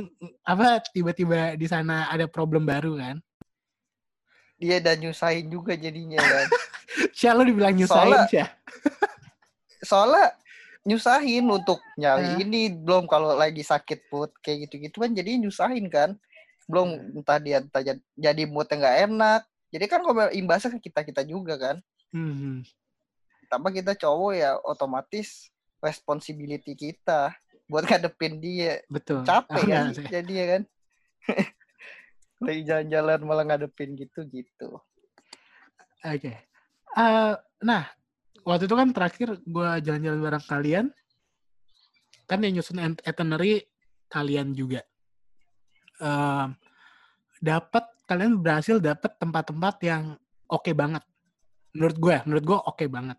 [0.42, 3.16] apa tiba-tiba di sana ada problem baru kan
[4.56, 6.48] Dia dan nyusahin juga jadinya kan.
[7.18, 8.48] Syah lo dibilang nyusahin Soalnya- Syah
[9.90, 10.26] Soalnya
[10.86, 16.16] nyusahin untuk nyari ini belum kalau lagi sakit put kayak gitu-gitu kan jadi nyusahin kan.
[16.64, 19.40] Belum entah dia entah jad- jadi moodnya nggak enak.
[19.68, 21.76] Jadi kan kalau imbasnya ke kita-kita juga kan.
[22.08, 22.64] Hmm.
[23.46, 27.30] tambah kita cowok ya otomatis responsibility kita
[27.66, 29.26] buat ngadepin dia Betul.
[29.26, 30.06] capek Ah, kan sih.
[30.06, 30.62] jadi ya kan
[32.46, 34.78] lagi jalan-jalan malah ngadepin gitu gitu
[36.06, 36.30] Oke.
[36.94, 37.34] Eh,
[37.66, 37.82] nah,
[38.46, 40.86] waktu itu kan terakhir gue jalan-jalan bareng kalian.
[42.30, 43.66] Kan yang nyusun it- itinerary
[44.06, 44.86] kalian juga.
[45.98, 46.46] Eh,
[47.42, 50.14] dapat kalian berhasil dapat tempat-tempat yang
[50.46, 51.02] oke banget.
[51.74, 53.18] Menurut gue, menurut gue oke banget.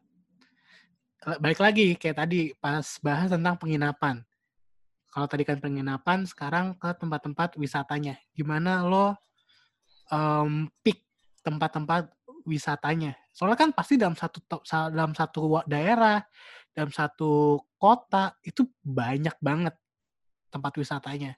[1.28, 4.24] Eh, Balik lagi kayak tadi pas bahas tentang penginapan.
[5.18, 8.22] Kalau tadi kan penginapan, sekarang ke tempat-tempat wisatanya.
[8.38, 9.18] Gimana lo
[10.14, 11.02] em, pick
[11.42, 12.14] tempat-tempat
[12.46, 13.18] wisatanya.
[13.34, 14.46] Soalnya kan pasti dalam satu
[14.94, 16.22] dalam satu daerah,
[16.70, 19.74] dalam satu kota itu banyak banget
[20.54, 21.34] tempat wisatanya.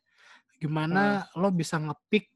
[0.59, 2.27] Gimana lo bisa ngepick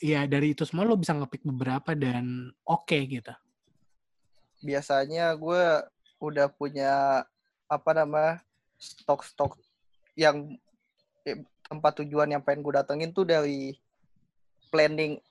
[0.00, 3.36] ya dari itu semua lo bisa ngepick beberapa dan oke gitu.
[4.64, 5.86] biasanya gue
[6.24, 7.22] udah punya
[7.68, 8.40] apa nama
[8.80, 9.67] stok-stok
[10.18, 10.58] yang
[11.22, 11.38] eh,
[11.70, 13.78] tempat tujuan yang pengen gue datengin tuh dari
[14.74, 15.22] planning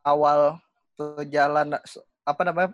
[0.00, 0.56] awal
[0.96, 1.76] perjalanan
[2.24, 2.72] apa namanya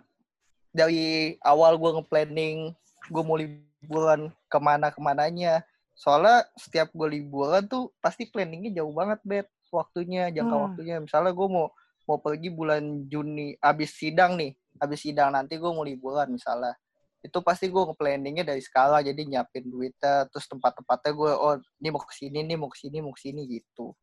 [0.71, 2.71] dari awal gue nge-planning
[3.11, 8.91] gue mau liburan ke mana ke mananya soalnya setiap gue liburan tuh pasti planningnya jauh
[8.95, 10.65] banget bet waktunya jangka Hmm.
[10.71, 10.95] waktunya.
[11.03, 11.67] Misalnya gue mau
[12.05, 16.77] mau pergi bulan Juni abis sidang nih abis sidang nanti gue mau liburan misalnya
[17.25, 22.01] itu pasti gue nge-planningnya dari skala jadi nyiapin duitnya terus tempat-tempatnya gue oh ini mau
[22.05, 23.97] ke sini nih mau ke sini mau ke sini gitu.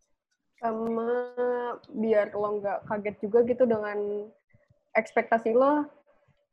[0.58, 1.06] Sama
[1.90, 3.98] biar lo nggak kaget juga gitu dengan
[4.98, 5.86] ekspektasi lo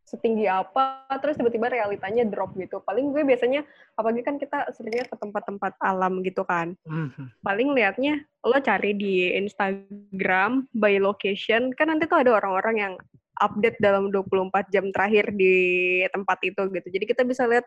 [0.10, 2.82] setinggi apa terus tiba-tiba realitanya drop gitu.
[2.82, 3.62] Paling gue biasanya
[3.94, 6.74] apalagi kan kita seringnya ke tempat-tempat alam gitu kan.
[6.86, 7.42] Mhm.
[7.46, 12.94] paling liatnya lo cari di Instagram by location kan nanti tuh ada orang-orang yang
[13.40, 15.56] update dalam 24 jam terakhir di
[16.12, 17.66] tempat itu gitu jadi kita bisa lihat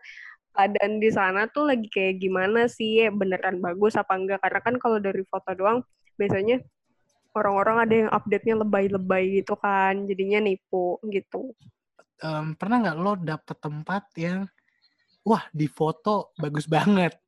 [0.53, 5.01] keadaan di sana tuh lagi kayak gimana sih beneran bagus apa enggak karena kan kalau
[5.01, 5.81] dari foto doang
[6.15, 6.61] biasanya
[7.33, 11.57] orang-orang ada yang update-nya lebay-lebay gitu kan jadinya nipu gitu
[12.23, 14.47] Em, pernah nggak lo dapet tempat yang
[15.27, 17.19] wah di foto bagus banget,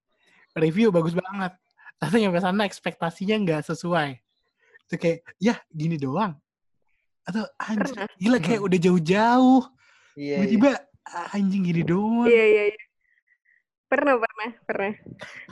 [0.56, 1.52] review bagus banget,
[2.00, 4.16] tapi nyampe sana ekspektasinya nggak sesuai.
[4.88, 6.40] Itu kayak ya gini doang.
[7.26, 8.08] Atau anjing Pernah.
[8.16, 9.64] gila kayak udah jauh-jauh.
[10.16, 10.48] iya iya.
[10.48, 10.70] Tiba-tiba
[11.06, 12.26] "Ah, anjing gini doang.
[12.26, 12.84] iya iya iya.
[13.86, 14.94] pernah pernah pernah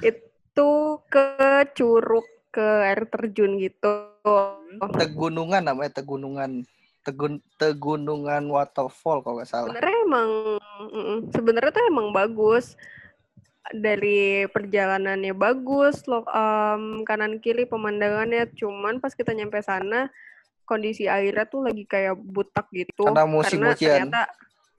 [0.01, 0.71] itu
[1.05, 1.25] ke
[1.73, 3.93] curug ke air terjun gitu
[4.91, 6.65] tegunungan namanya tegunungan
[7.01, 10.29] tegun tegunungan waterfall kalau nggak salah sebenarnya emang
[11.29, 12.73] sebenarnya tuh emang bagus
[13.71, 20.09] dari perjalanannya bagus lo em, kanan kiri pemandangannya cuman pas kita nyampe sana
[20.73, 24.09] kondisi airnya tuh lagi kayak butak gitu Karena musim hujan.
[24.09, 24.21] ternyata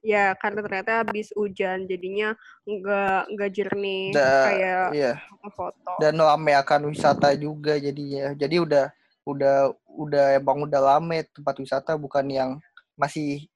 [0.05, 2.35] ya karena ternyata habis hujan jadinya
[2.67, 5.13] nggak nggak jernih Da- kayak iya.
[5.55, 5.93] foto.
[6.03, 8.35] Dan rame akan wisata juga jadinya.
[8.35, 8.91] Jadi udah
[9.25, 12.51] udah udah emang udah rame tempat wisata bukan yang
[12.99, 13.47] masih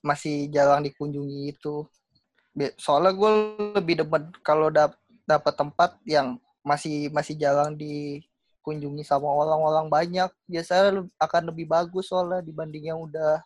[0.00, 1.84] masih jarang dikunjungi itu.
[2.80, 3.30] Soalnya gue
[3.76, 4.96] lebih demen kalau dap
[5.28, 7.76] dapat tempat yang masih masih jarang
[8.60, 13.40] dikunjungi sama orang-orang banyak biasanya akan lebih bagus soalnya dibanding yang udah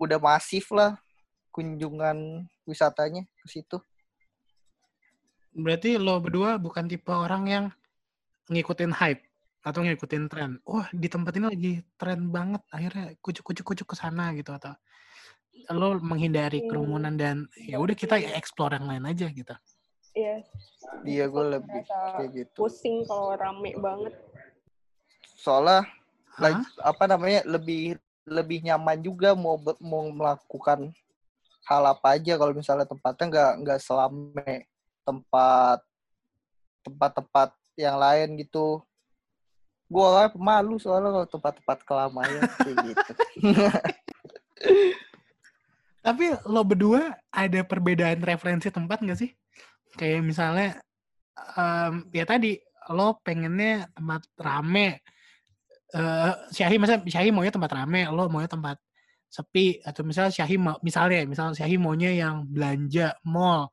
[0.00, 0.96] udah masif lah
[1.52, 3.76] kunjungan wisatanya ke situ
[5.50, 7.64] Berarti lo berdua bukan tipe orang yang
[8.48, 9.26] ngikutin hype
[9.66, 10.62] atau ngikutin tren.
[10.62, 14.78] Wah di tempat ini lagi tren banget, akhirnya kucuk-kucuk-kucuk ke sana gitu atau
[15.74, 16.70] lo menghindari Hmm.
[16.70, 19.54] kerumunan dan ya udah kita explore yang lain aja gitu.
[20.14, 20.46] Iya,
[21.02, 24.14] dia gue lebih kayak gitu pusing kalau rame banget.
[25.40, 25.88] Soalnya
[26.36, 26.52] Hah?
[26.52, 27.96] like, apa namanya lebih
[28.28, 30.92] lebih nyaman juga mau mau melakukan
[31.64, 34.68] hal apa aja kalau misalnya tempatnya nggak nggak selame
[35.02, 35.80] tempat
[36.84, 38.84] tempat-tempat yang lain gitu
[39.90, 43.12] gue orangnya pemalu soalnya kalau tempat-tempat kelamaian kayak gitu
[46.00, 49.30] Tapi lo berdua ada perbedaan referensi tempat nggak sih?
[50.00, 50.80] Kayak misalnya,
[51.60, 52.56] em, ya tadi
[52.88, 55.04] lo pengennya tempat rame.
[55.90, 58.78] Eh Syahi masa Syahi maunya tempat rame, lo maunya tempat
[59.30, 63.70] sepi atau misalnya Syahi mau misalnya misalnya Syahi maunya yang belanja mall,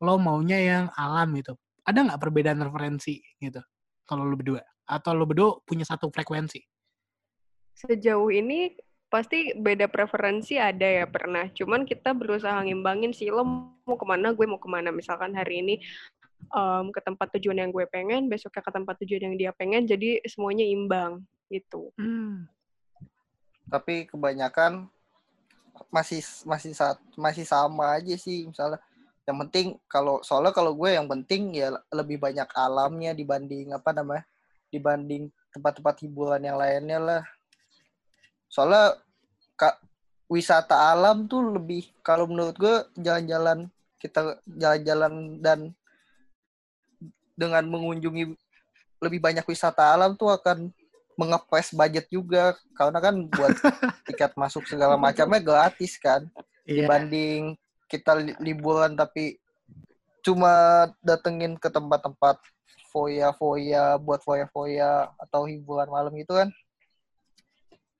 [0.00, 1.56] lo maunya yang alam gitu.
[1.84, 3.60] Ada nggak perbedaan referensi gitu?
[4.04, 6.60] Kalau lo berdua atau lo berdua punya satu frekuensi?
[7.74, 8.76] Sejauh ini
[9.08, 11.48] pasti beda preferensi ada ya pernah.
[11.52, 14.90] Cuman kita berusaha ngimbangin sih lo mau ke mana, gue mau ke mana.
[14.90, 15.74] Misalkan hari ini
[16.50, 20.18] em, ke tempat tujuan yang gue pengen, besoknya ke tempat tujuan yang dia pengen, jadi
[20.26, 21.92] semuanya imbang gitu.
[21.96, 22.48] Hmm.
[23.68, 24.88] tapi kebanyakan
[25.90, 28.78] masih masih saat masih sama aja sih misalnya
[29.24, 34.24] yang penting kalau soalnya kalau gue yang penting ya lebih banyak alamnya dibanding apa namanya
[34.68, 37.22] dibanding tempat-tempat hiburan yang lainnya lah
[38.52, 39.00] soalnya
[39.56, 39.80] kak
[40.28, 45.72] wisata alam tuh lebih kalau menurut gue jalan-jalan kita jalan-jalan dan
[47.34, 48.36] dengan mengunjungi
[49.00, 50.70] lebih banyak wisata alam tuh akan
[51.14, 52.54] mengepres budget juga.
[52.76, 53.54] Karena kan buat
[54.08, 56.26] tiket masuk segala macamnya gratis kan.
[56.64, 56.88] Iya.
[56.88, 57.60] dibanding
[57.92, 59.36] kita li- liburan tapi
[60.24, 62.40] cuma datengin ke tempat-tempat
[62.88, 66.48] foya-foya buat foya-foya atau hiburan malam gitu kan.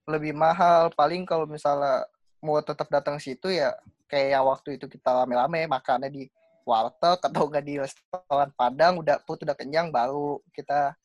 [0.08, 0.88] Lebih mahal.
[0.96, 2.08] Paling kalau misalnya
[2.40, 3.76] mau tetap datang situ ya
[4.08, 6.28] kayak yang waktu itu kita rame-rame makannya di
[6.68, 10.96] warteg atau enggak di restoran Padang udah put udah kenyang baru kita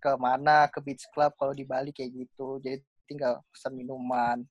[0.00, 4.42] ke mana ke beach club kalau di Bali kayak gitu jadi tinggal pesan minuman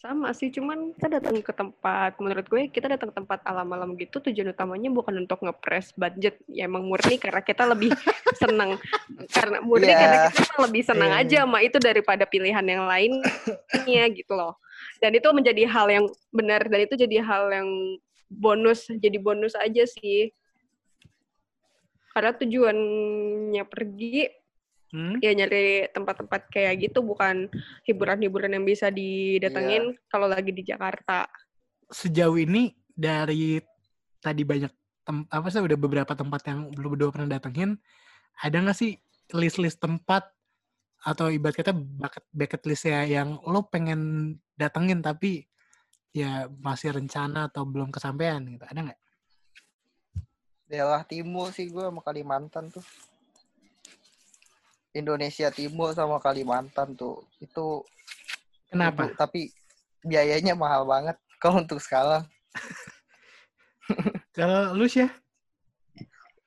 [0.00, 4.16] Sama sih, cuman kita datang ke tempat, menurut gue kita datang ke tempat alam-alam gitu
[4.24, 6.40] tujuan utamanya bukan untuk ngepres budget.
[6.48, 7.92] Ya emang murni karena kita lebih
[8.40, 8.80] senang.
[9.28, 10.00] Karena murni Iya.
[10.00, 11.20] karena kita lebih senang Iya.
[11.20, 14.56] aja sama itu daripada pilihan yang lainnya gitu loh.
[15.04, 17.68] Dan itu menjadi hal yang benar dan itu jadi hal yang
[18.32, 20.32] bonus, jadi bonus aja sih.
[22.10, 24.40] Karena tujuannya pergi
[24.90, 25.22] Hmm?
[25.22, 27.46] ya nyari tempat-tempat kayak gitu bukan
[27.86, 31.30] hiburan-hiburan yang bisa didatengin kalau lagi di Jakarta.
[31.86, 33.62] Sejauh ini dari
[34.18, 34.72] tadi banyak
[35.06, 37.78] tem- apa sih udah beberapa tempat yang belum berdua pernah datengin,
[38.42, 38.98] ada nggak sih
[39.30, 40.26] list-list tempat
[41.00, 45.48] atau ibarat kata bucket bucket list ya yang lo pengen datengin tapi
[46.12, 48.99] ya masih rencana atau belum kesampaian gitu ada nggak?
[50.70, 52.84] Daerah timur sih gue sama Kalimantan tuh
[54.90, 57.82] Indonesia Timur sama Kalimantan tuh itu
[58.66, 59.06] Kenapa?
[59.06, 59.40] itu- tapi
[60.00, 62.22] biayanya mahal banget kalau untuk sekarang
[64.30, 65.10] Kalau lu sih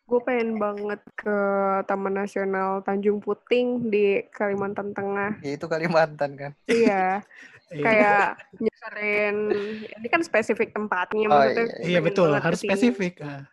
[0.03, 1.37] Gue pengen banget ke
[1.83, 5.39] Taman Nasional Tanjung Puting di Kalimantan Tengah.
[5.39, 7.23] ya itu Kalimantan kan iya,
[7.87, 9.35] kayak nyusurin
[9.79, 11.63] ini kan spesifik tempatnya Oh, maksudnya.
[11.81, 13.19] iya, iya pengen betul harus spesifik.
[13.19, 13.47] Ah.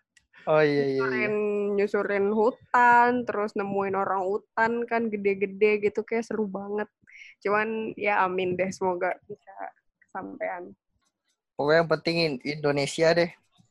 [0.48, 0.98] Oh iya iya, iya.
[1.00, 1.35] nyusurin
[1.76, 6.88] nyusurin hutan terus nemuin orang hutan kan gede-gede gitu kayak seru banget
[7.40, 9.55] cuman ya amin deh semoga bisa
[10.00, 10.72] kesampaian
[11.57, 13.31] pokoknya yang penting in- Indonesia deh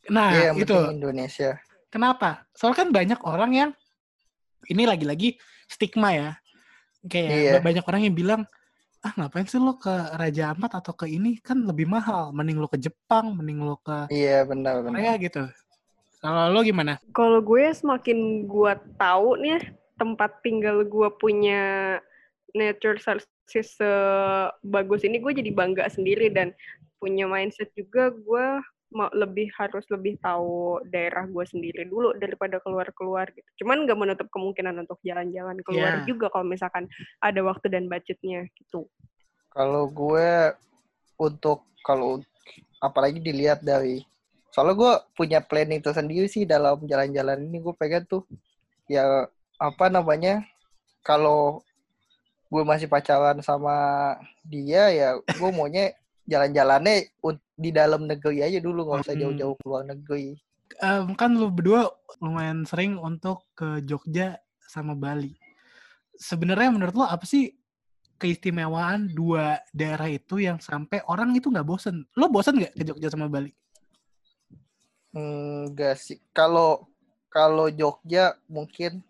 [0.10, 1.52] Nah Iya, yang itu penting Indonesia
[1.90, 2.46] Kenapa?
[2.54, 3.70] Soalnya kan banyak orang yang
[4.70, 6.30] ini lagi-lagi stigma ya.
[7.10, 7.52] Kayak Iya.
[7.58, 8.42] ba- banyak orang yang bilang,
[9.02, 12.30] ah ngapain sih lo ke Raja Ampat atau ke ini kan lebih mahal.
[12.30, 15.44] Mending lo ke Jepang, mending lo ke iya benar benar Korea gitu.
[16.20, 17.00] Kalau lo gimana?
[17.16, 21.96] kalau gue semakin gue tahu nih tempat tinggal gue punya
[22.52, 26.52] nature resources sebagus ini gue jadi bangga sendiri dan
[27.00, 28.46] punya mindset juga gue
[28.90, 33.46] mau lebih harus lebih tahu daerah gue sendiri dulu daripada keluar-keluar gitu.
[33.64, 36.10] Cuman nggak menutup kemungkinan untuk jalan-jalan keluar Iya.
[36.10, 36.90] juga kalau misalkan
[37.22, 38.90] ada waktu dan budgetnya gitu.
[39.54, 40.58] Kalau gue
[41.22, 42.26] untuk kalau
[42.82, 44.02] apalagi dilihat dari
[44.60, 48.28] soalnya gue punya planning tersendiri sih dalam jalan-jalan ini gue pengen tuh
[48.92, 49.24] ya
[49.56, 50.44] apa namanya
[51.00, 51.64] kalau
[52.52, 55.96] gue masih pacaran sama dia ya gue maunya
[56.28, 57.08] jalan-jalannya
[57.56, 59.24] di dalam negeri aja dulu nggak usah Hmm.
[59.24, 60.36] jauh-jauh keluar negeri
[60.84, 61.88] Em, kan lo berdua
[62.20, 64.38] lumayan sering untuk ke Jogja
[64.70, 65.34] sama Bali.
[66.14, 67.58] Sebenarnya menurut lo apa sih
[68.22, 72.06] keistimewaan dua daerah itu yang sampai orang itu nggak bosen?
[72.14, 73.50] Lo bosen nggak ke Jogja sama Bali?
[75.14, 76.18] Enggak sih.
[76.32, 76.86] Kalau
[77.30, 79.02] kalau Jogja mungkin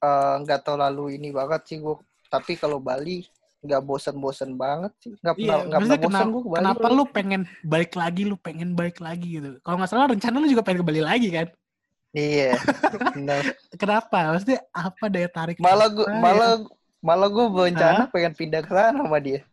[0.00, 1.96] eh, nggak terlalu ini banget sih gue.
[2.28, 3.24] Tapi kalau Bali
[3.64, 5.12] nggak bosen-bosen banget sih.
[5.20, 6.60] Nggak pernah Iya, nggak maksudnya pernah bosen gue ke Bali.
[6.60, 9.50] kenapa lu pengen balik lagi, lu pengen balik lagi gitu?
[9.64, 11.46] Kalau nggak salah rencana lu juga pengen ke Bali lagi kan?
[12.16, 12.56] Iya.
[13.80, 14.32] Kenapa?
[14.32, 15.60] Maksudnya apa daya tarik?
[15.60, 16.52] malah gue apa malah
[17.04, 18.08] malah gue berencana Hah?
[18.08, 19.44] pengen pindah ke sana sama dia.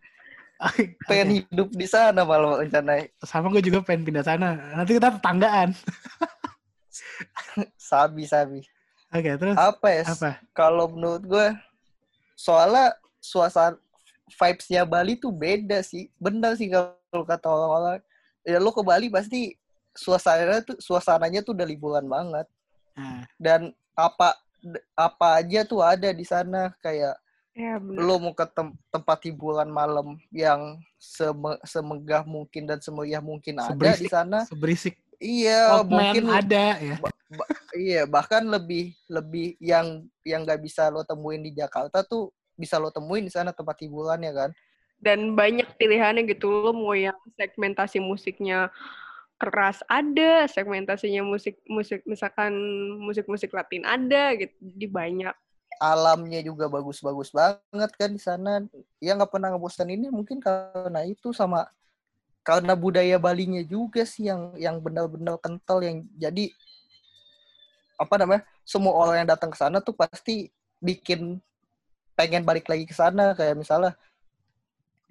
[1.10, 4.56] Pengen hidup di sana malah rencana sama gue juga pengen pindah sana.
[4.78, 5.76] Nanti kita tetanggaan.
[7.78, 8.60] sabi sabi.
[9.14, 10.04] Oke, terus Apa ya?
[10.10, 10.30] apa?
[10.58, 11.48] Kalau menurut gue
[12.34, 13.78] soalnya suasana
[14.40, 16.10] vibes-nya Bali tuh beda sih.
[16.18, 18.02] Bener sih kalau kata orang-orang.
[18.44, 19.54] Ya lo ke Bali pasti
[19.94, 22.48] suasananya tuh suasananya tuh udah liburan banget.
[22.98, 24.34] Nah, Dan apa
[24.98, 27.14] apa aja tuh ada di sana kayak
[27.54, 33.62] Ya lo mau ke tem- tempat hiburan malam yang seme- semegah mungkin dan semeriah mungkin
[33.62, 34.02] ada Seberisik.
[34.02, 34.40] di sana.
[34.50, 36.98] seberisik Iya, old mungkin ada ya.
[37.74, 42.92] iya bahkan lebih lebih yang yang nggak bisa lo temuin di Jakarta tuh bisa lo
[42.92, 44.52] temuin di sana tempat hiburannya kan
[45.00, 48.70] dan banyak pilihannya gitu lo mau yang segmentasi musiknya
[49.42, 52.54] keras ada segmentasinya musik musik misalkan
[53.02, 55.34] musik musik Latin ada gitu di banyak
[55.84, 58.64] alamnya juga bagus-bagus banget kan di sana.
[59.04, 59.52] Ya nggak pernah
[59.84, 61.68] ini mungkin karena itu sama
[62.48, 66.56] karena budaya Balinya juga sih yang yang benar-benar kental yang jadi
[68.00, 70.48] apa namanya semua orang yang datang ke sana tuh pasti
[70.80, 71.44] bikin
[72.16, 73.36] pengen balik lagi ke sana.
[73.36, 73.92] Kayak misalnya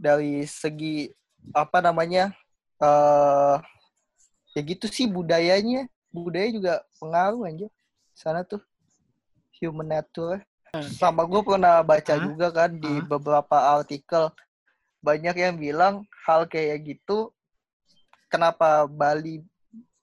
[0.00, 1.12] dari segi
[1.52, 2.32] apa namanya
[2.80, 3.60] uh,
[4.56, 5.84] ya gitu sih budayanya.
[6.12, 7.68] Budaya juga pengaruh aja
[8.16, 8.60] sana tuh.
[9.60, 10.40] Human nature
[10.96, 12.22] sama gue pernah baca huh?
[12.24, 13.04] juga kan di huh?
[13.04, 14.32] beberapa artikel
[15.04, 15.94] banyak yang bilang
[16.24, 17.28] hal kayak gitu
[18.32, 19.44] kenapa Bali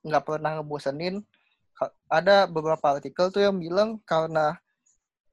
[0.05, 1.25] nggak pernah ngebosenin
[2.05, 4.61] ada beberapa artikel tuh yang bilang karena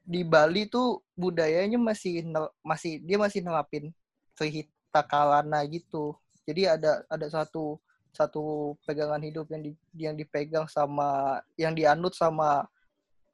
[0.06, 2.22] di Bali tuh budayanya masih
[2.62, 3.90] masih dia masih nerapin
[4.38, 6.14] Trihita Kalana gitu.
[6.46, 7.82] Jadi ada ada satu
[8.14, 12.70] satu pegangan hidup yang di, yang dipegang sama yang dianut sama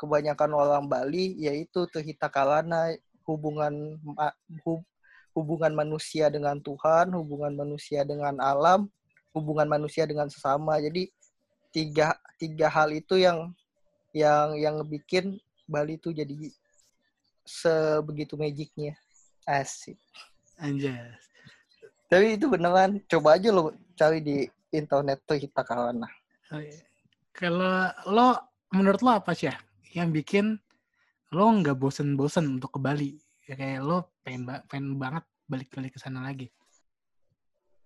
[0.03, 1.87] kebanyakan orang Bali yaitu
[2.27, 2.91] Kalana
[3.23, 4.03] hubungan
[4.67, 4.83] hub,
[5.31, 8.91] hubungan manusia dengan Tuhan, hubungan manusia dengan alam,
[9.31, 10.83] hubungan manusia dengan sesama.
[10.83, 11.07] Jadi
[11.71, 13.55] tiga tiga hal itu yang
[14.11, 15.39] yang yang bikin
[15.71, 16.51] Bali itu jadi
[17.47, 18.99] sebegitu magicnya.
[19.47, 19.99] Asik.
[20.59, 21.23] Anjas.
[22.11, 25.37] Tapi itu beneran coba aja lo cari di internet tuh
[25.93, 26.13] nah
[26.51, 26.81] oh, iya.
[27.37, 28.29] kalau lo
[28.73, 29.57] menurut lo apa sih ya
[29.93, 30.59] yang bikin
[31.33, 33.11] lo nggak bosen-bosen untuk ke Bali
[33.49, 36.49] ya kayak lo pengen ba pengen banget balik-balik ke sana lagi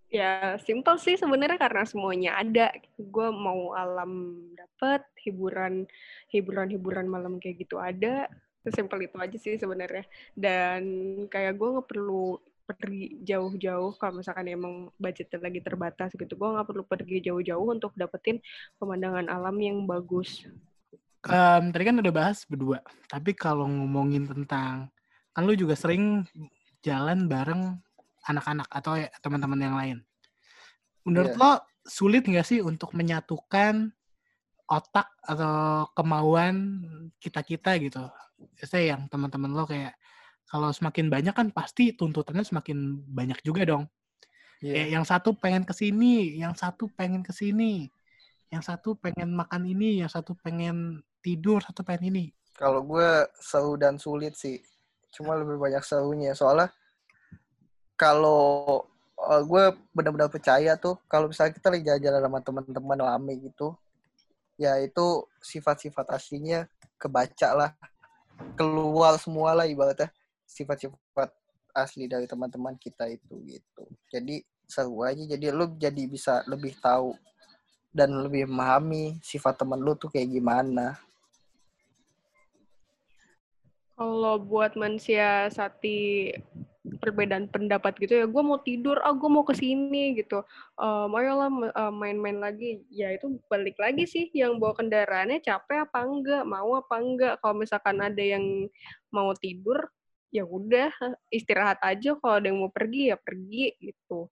[0.07, 5.87] ya simpel sih sebenarnya karena semuanya ada gue mau alam dapet hiburan
[6.31, 8.31] hiburan hiburan malam kayak gitu ada
[8.67, 10.03] Sesimpel itu aja sih sebenarnya.
[10.35, 10.83] Dan
[11.31, 12.35] kayak gue nggak perlu
[12.67, 16.35] pergi jauh-jauh kalau misalkan emang budgetnya lagi terbatas gitu.
[16.35, 18.43] Gue nggak perlu pergi jauh-jauh untuk dapetin
[18.83, 20.43] pemandangan alam yang bagus.
[21.27, 22.79] Um, tadi kan udah bahas berdua.
[23.11, 24.91] Tapi kalau ngomongin tentang
[25.35, 26.25] kan lu juga sering
[26.81, 27.77] jalan bareng
[28.27, 29.99] anak-anak atau ya, teman-teman yang lain.
[31.07, 31.41] Menurut yeah.
[31.41, 31.53] lo
[31.87, 33.95] sulit nggak sih untuk menyatukan
[34.67, 36.83] otak atau kemauan
[37.23, 38.03] kita kita gitu
[38.67, 39.95] saya yang teman-teman lo kayak
[40.47, 43.87] kalau semakin banyak kan pasti tuntutannya semakin banyak juga dong
[44.59, 44.91] yeah.
[44.91, 47.87] yang satu pengen ke sini yang satu pengen ke sini
[48.51, 52.25] yang satu pengen makan ini yang satu pengen tidur satu pengen ini.
[52.55, 54.63] Kalau gue seru dan sulit sih.
[55.11, 56.39] Cuma lebih banyak serunya.
[56.39, 56.71] Soalnya
[57.99, 58.87] kalau
[59.19, 63.75] uh, gue benar-benar percaya tuh kalau misalnya kita lagi jalan-jalan sama teman-teman rame gitu
[64.61, 67.71] ya itu sifat-sifat aslinya kebaca lah.
[68.55, 70.13] Keluar semua lah ibaratnya
[70.45, 71.33] sifat-sifat
[71.77, 73.85] asli dari teman-teman kita itu gitu.
[74.09, 75.25] Jadi seru aja.
[75.25, 77.13] Jadi lu jadi bisa lebih tahu
[77.93, 81.01] dan lebih memahami sifat teman lu tuh kayak gimana
[83.97, 86.31] kalau buat manusia sati
[87.03, 90.45] perbedaan pendapat gitu ya gue mau tidur ah gue mau ke sini gitu.
[90.79, 91.51] Uh, ayolah
[91.91, 92.85] main-main lagi.
[92.93, 97.35] Ya itu balik lagi sih yang bawa kendaraannya capek apa enggak mau apa enggak.
[97.43, 98.71] Kalau misalkan ada yang
[99.11, 99.91] mau tidur
[100.31, 100.93] ya udah
[101.33, 102.15] istirahat aja.
[102.21, 104.31] Kalau ada yang mau pergi ya pergi gitu.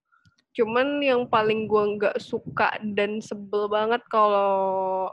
[0.55, 5.11] Cuman yang paling gue nggak suka dan sebel banget kalau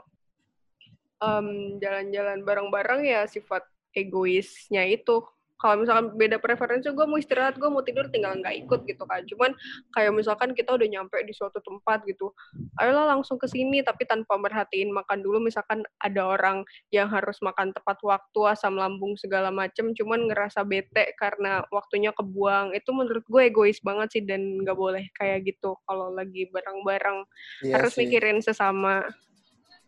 [1.19, 5.23] um, jalan-jalan bareng-bareng ya sifat egoisnya itu.
[5.63, 9.23] Kalau misalkan beda preferensi gue mau istirahat gue mau tidur tinggal nggak ikut gitu kan.
[9.23, 9.55] Cuman
[9.95, 12.35] kayak misalkan kita udah nyampe di suatu tempat gitu
[12.83, 15.39] ayolah langsung ke sini tapi tanpa merhatiin makan dulu.
[15.39, 21.15] Misalkan ada orang yang harus makan tepat waktu asam lambung segala macem cuman ngerasa bete
[21.15, 22.75] karena waktunya kebuang.
[22.75, 27.23] Itu menurut gue egois banget sih dan nggak boleh kayak gitu kalau lagi bareng-bareng.
[27.63, 28.03] Iya harus sih.
[28.03, 29.07] mikirin sesama.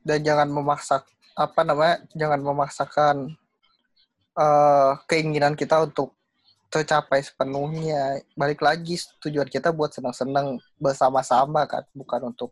[0.08, 1.04] Dan jangan memaksa
[1.36, 3.36] apa namanya jangan memaksakan
[4.36, 6.14] uh, keinginan kita untuk
[6.70, 8.20] tercapai sepenuhnya.
[8.36, 12.52] Balik lagi tujuan kita buat senang-senang bersama-sama kan, bukan untuk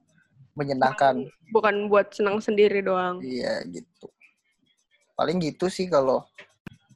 [0.55, 1.27] menyenangkan.
[1.51, 3.19] Bukan buat senang sendiri doang.
[3.19, 4.07] Iya gitu.
[5.13, 6.25] Paling gitu sih kalau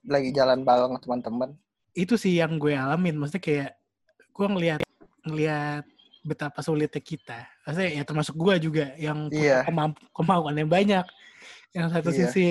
[0.08, 1.54] lagi jalan bareng teman-teman.
[1.94, 3.18] Itu sih yang gue alamin.
[3.18, 3.72] Maksudnya kayak
[4.34, 4.80] gue ngelihat
[5.28, 5.84] ngelihat
[6.24, 7.40] betapa sulitnya kita.
[7.66, 10.02] Maksudnya ya termasuk gue juga yang punya yeah.
[10.16, 11.06] kemampuan yang banyak.
[11.76, 12.18] Yang satu yeah.
[12.24, 12.48] sisi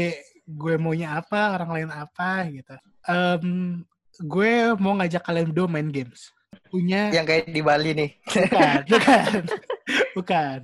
[0.46, 2.74] gue maunya apa, orang lain apa gitu.
[3.10, 3.82] Um,
[4.22, 6.30] gue mau ngajak kalian berdua main games.
[6.70, 8.10] Punya yang kayak di Bali nih.
[8.30, 9.30] Bukan, bukan.
[10.14, 10.60] bukan.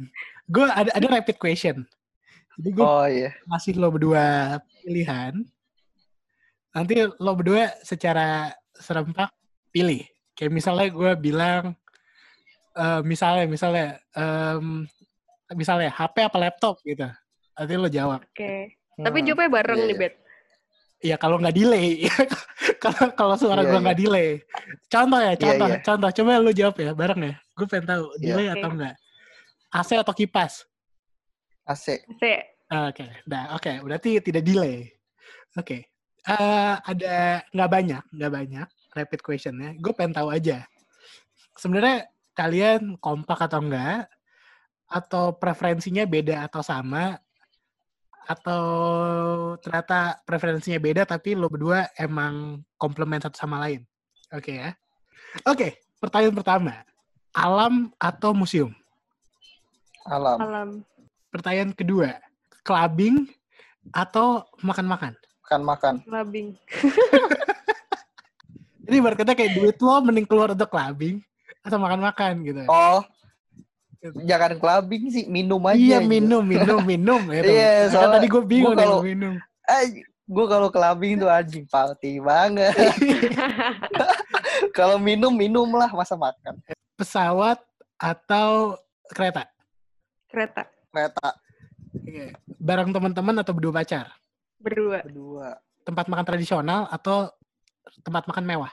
[0.47, 1.83] Gue ada ada rapid question.
[2.57, 3.35] Jadi gue oh, iya.
[3.45, 5.43] masih lo berdua pilihan.
[6.73, 9.35] Nanti lo berdua secara serempak
[9.75, 10.05] pilih.
[10.33, 11.65] Kayak misalnya gue bilang,
[12.77, 14.89] eh, misalnya, misalnya, em,
[15.53, 17.09] misalnya HP apa laptop gitu.
[17.57, 18.25] Nanti lo jawab.
[18.25, 18.82] Oke.
[19.01, 20.03] Hmm, jawabnya bareng iya, nih, iya.
[20.03, 20.15] Bet.
[21.03, 22.07] Ya kalau nggak delay,
[22.85, 23.85] kalau kalau suara Iya, gue iya.
[23.85, 24.29] nggak delay.
[24.87, 25.79] Contoh ya, Iya, contoh, iya.
[25.83, 26.11] contoh.
[26.15, 27.35] Coba lo jawab ya, bareng ya.
[27.59, 28.21] Gue pengen tahu Iya.
[28.23, 28.55] delay Oke.
[28.61, 28.95] atau enggak.
[29.73, 30.53] AC atau kipas?
[31.65, 31.87] AC.
[32.21, 32.23] C.
[32.73, 34.89] Oke, nah oke, berarti tidak delay.
[35.61, 39.75] Oke, Eh, ada nggak banyak, nggak banyak rapid questionnya.
[39.75, 40.63] Gue pengen tahu aja.
[41.59, 44.07] Sebenarnya kalian kompak atau enggak?
[44.87, 47.19] Atau preferensinya beda atau sama?
[48.27, 48.65] Atau
[49.59, 53.83] ternyata preferensinya beda tapi lo berdua emang komplement satu sama lain?
[54.33, 54.71] Oke ya.
[55.49, 56.75] Oke, pertanyaan pertama.
[57.33, 58.71] Alam atau museum?
[60.07, 60.39] Alam.
[60.39, 60.69] Alam.
[61.33, 62.21] Pertanyaan kedua.
[62.63, 63.27] Clubbing
[63.91, 65.17] atau makan-makan?
[65.43, 65.95] Makan-makan.
[66.07, 66.55] Labing.
[68.87, 71.19] Jadi berkata kayak duit lo mending keluar untuk clubbing
[71.65, 72.63] atau makan-makan gitu.
[72.71, 73.03] Oh.
[74.03, 75.79] Jangan clubbing sih, minum aja.
[75.79, 76.11] iya gitu.
[76.11, 77.21] minum, minum, minum.
[77.31, 77.47] gitu.
[77.47, 79.35] Iya, Kan soalnya tadi gue bingung gua kalau- mau minum.
[79.63, 79.85] Eh,
[80.27, 82.75] gue kalau clubbing tuh anjing party banget.
[84.79, 86.59] kalau minum minum lah, masa makan.
[86.99, 87.63] Pesawat
[87.95, 88.75] atau
[89.09, 89.47] kereta?
[90.27, 90.67] Kereta.
[90.91, 91.29] Kereta
[91.93, 92.33] Oke.
[92.59, 94.11] Bareng teman-teman atau berdua pacar?
[94.59, 95.05] Berdua.
[95.05, 95.49] kedua.
[95.85, 97.31] Tempat makan tradisional atau
[98.03, 98.73] tempat makan mewah?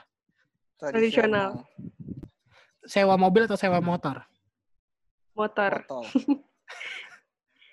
[0.80, 1.62] Tradisional.
[2.82, 4.24] Sewa mobil atau sewa motor?
[5.34, 5.72] Motor.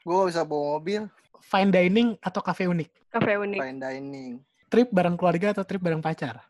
[0.08, 1.04] gue bisa bawa mobil,
[1.44, 2.90] Fine dining atau cafe unik?
[3.12, 3.60] Cafe unik.
[3.60, 4.32] fine dining,
[4.68, 6.44] Trip bareng keluarga atau trip bareng pacar?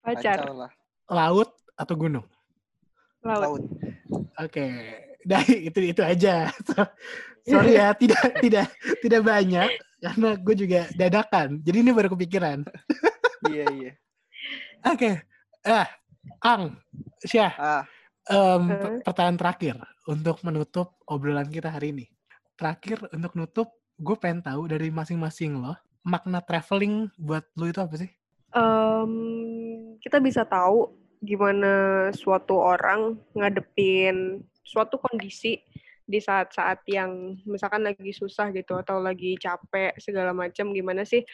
[0.00, 0.44] Pacar.
[0.48, 0.72] lah.
[1.08, 2.24] Laut atau gunung?
[3.24, 3.40] Laut.
[3.60, 3.62] Laut.
[4.40, 4.64] Oke,
[5.24, 6.48] dari itu itu aja.
[7.48, 8.68] Sorry ya, tidak tidak
[9.04, 9.68] tidak banyak
[10.00, 11.60] karena gue juga dadakan.
[11.64, 12.64] Jadi ini baru kepikiran.
[13.52, 13.92] iya iya.
[14.84, 15.24] Oke,
[15.64, 15.88] ah,
[16.44, 16.76] Ang,
[17.24, 17.82] Syah, Ah,
[18.24, 19.76] per- pertanyaan terakhir
[20.08, 22.06] untuk menutup obrolan kita hari ini.
[22.56, 23.68] Terakhir untuk nutup,
[23.98, 28.10] gue pengen tahu dari masing-masing lo makna traveling buat lo itu apa sih?
[28.54, 29.12] Em,
[29.98, 30.92] kita bisa tahu
[31.24, 35.64] gimana suatu orang ngadepin suatu kondisi
[36.04, 41.24] di saat-saat yang misalkan lagi susah gitu atau lagi capek segala macam gimana sih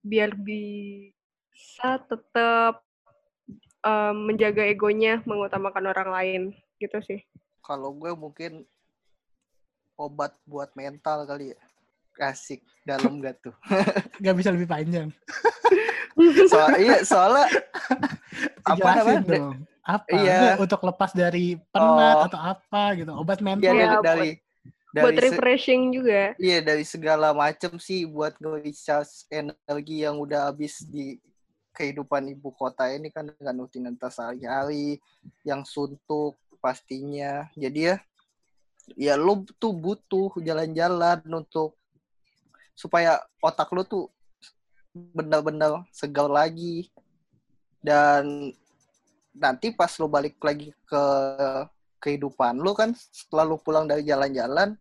[0.00, 2.80] biar bisa tetap
[3.84, 6.42] em, menjaga egonya mengutamakan orang lain
[6.76, 7.20] gitu sih
[7.60, 8.64] kalau gue mungkin
[9.94, 11.60] obat buat mental kali ya.
[12.20, 13.54] Asik, dalam gak tuh?
[14.22, 15.10] Gak bisa lebih panjang.
[16.50, 17.46] Soal, iya, soalnya
[18.70, 19.22] apa namanya?
[19.26, 19.54] dong.
[19.82, 20.06] Apa?
[20.14, 20.36] Iya.
[20.38, 22.26] Nggak, Untuk lepas dari penat Oh.
[22.30, 23.10] atau apa gitu.
[23.14, 23.66] Obat mental.
[23.66, 24.42] Iya, Iya, dari, buat-
[24.94, 30.86] dari buat refreshing juga Iya dari segala macam sih buat nge-recharge energi yang udah habis
[30.86, 31.18] di
[31.74, 35.02] kehidupan ibu kota ini kan dengan rutinitas sehari-hari
[35.42, 37.50] yang suntuk pastinya.
[37.58, 37.96] Jadi ya
[38.94, 41.74] ya lo tuh butuh jalan-jalan untuk
[42.78, 44.04] supaya otak lo tuh
[44.94, 46.92] benar-benar segar lagi
[47.82, 48.54] dan
[49.34, 51.04] nanti pas lo balik lagi ke
[51.98, 54.78] kehidupan lo kan setelah lo pulang dari jalan-jalan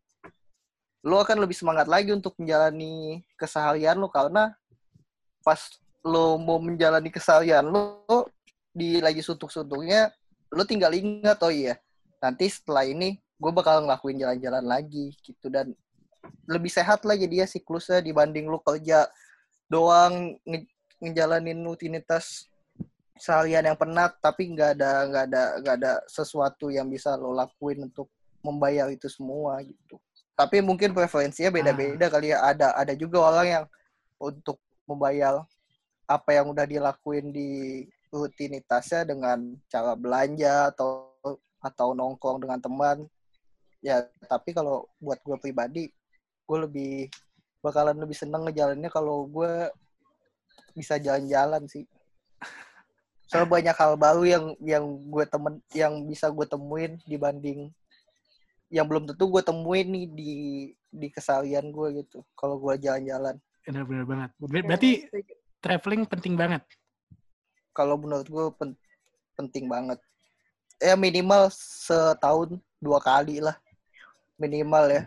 [1.03, 4.53] lo akan lebih semangat lagi untuk menjalani keseharian lo karena
[5.43, 5.59] pas
[6.03, 8.03] lo mau menjalani keseharian lo
[8.73, 10.11] di lagi suntuk-suntuknya
[10.51, 11.79] lo tinggal ingat oh iya
[12.23, 15.51] nanti setelah ini gue bakal ngelakuin jalan-jalan lagi gitu.
[15.51, 15.75] Dan
[16.47, 19.11] lebih sehat lah jadi ya siklusnya dibanding lo kerja
[19.67, 20.71] doang nge-
[21.03, 22.47] ngejalanin rutinitas
[23.19, 27.91] seharian yang penat tapi nggak ada nggak ada nggak ada sesuatu yang bisa lo lakuin
[27.91, 28.07] untuk
[28.39, 29.99] membayar itu semua gitu.
[30.33, 32.39] Tapi mungkin preferensinya beda-beda kali ya.
[32.41, 33.65] Ada ada juga orang yang
[34.17, 35.43] untuk membayar
[36.07, 37.83] apa yang udah dilakuin di
[38.13, 41.09] rutinitasnya dengan cara belanja atau
[41.63, 42.97] atau nongkrong dengan teman.
[43.83, 45.91] Ya tapi kalau buat gue pribadi
[46.43, 46.93] gue lebih
[47.63, 49.71] bakalan lebih seneng ngejalaninnya kalau gue
[50.75, 51.87] bisa jalan-jalan sih.
[53.31, 57.71] Soalnya banyak hal baru yang yang gue temen yang bisa gue temuin dibanding
[58.73, 60.31] yang belum tentu gue temuin nih di
[60.93, 63.39] di keseharian gue gitu kalau gue jalan-jalan.
[63.63, 64.29] Benar-benar banget.
[64.37, 64.91] Ber- Berarti
[65.63, 66.59] traveling penting banget.
[67.73, 68.77] kalau menurut gue pen-
[69.33, 69.97] penting banget
[70.77, 73.57] ya minimal setahun dua kali lah
[74.35, 75.01] minimal ya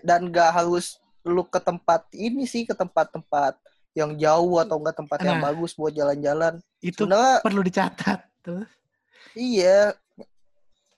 [0.00, 3.58] dan gak harus lu ke tempat ini sih ke tempat-tempat
[3.92, 5.50] yang jauh atau enggak tempat yang Nah.
[5.50, 8.20] bagus buat jalan-jalan Itu sebenarnya perlu dicatat.
[8.40, 8.68] Terus
[9.34, 9.92] iya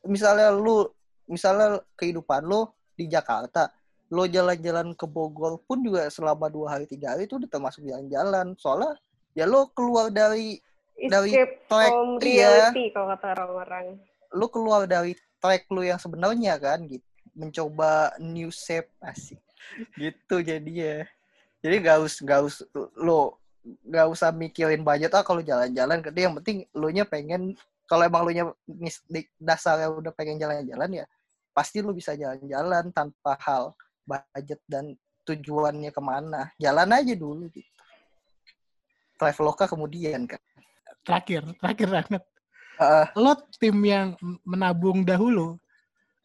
[0.04, 0.86] misalnya lu
[1.26, 3.70] misalnya kehidupan lu di Jakarta
[4.08, 8.56] lo jalan-jalan ke Bogor pun juga selama dua hari tiga hari itu udah termasuk jalan-jalan
[8.56, 8.96] soalnya
[9.36, 10.56] ya lo keluar dari
[10.96, 12.22] dari Escape track, from iya.
[12.24, 13.86] reality kalau kata orang-orang.
[14.34, 17.04] lu keluar dari track lu yang sebenarnya kan gitu
[17.38, 19.38] mencoba new shape asik
[20.02, 21.06] gitu jadinya
[21.62, 22.66] jadi gak us gak us
[22.98, 23.30] lu
[23.86, 27.54] gak usah mikirin budget ah kalau jalan-jalan gede yang penting lu nya pengen
[27.86, 28.44] kalau emang lu nya
[29.38, 31.06] dasarnya udah pengen jalan-jalan ya
[31.54, 33.74] pasti lu bisa jalan-jalan tanpa hal
[34.08, 34.96] budget dan
[35.28, 37.68] tujuannya ke mana jalan aja dulu gitu
[39.20, 40.40] traveloka kemudian kan
[41.08, 42.22] Terakhir, terakhir banget.
[42.76, 43.06] Heeh.
[43.16, 44.12] Lo tim yang
[44.44, 45.56] menabung dahulu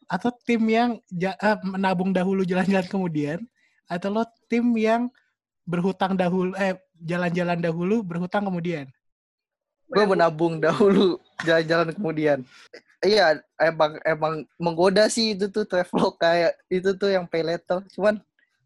[0.04, 3.40] atau tim yang ja- eh, menabung dahulu jalan-jalan kemudian
[3.88, 5.08] atau lo tim yang
[5.64, 8.84] berhutang dahulu eh jalan-jalan dahulu berhutang kemudian.
[9.84, 11.16] gue menabung dahulu
[11.46, 12.38] jalan-jalan kemudian
[13.04, 13.26] iya
[13.60, 18.18] emang emang menggoda sih itu tuh travel kayak itu tuh yang pay later cuman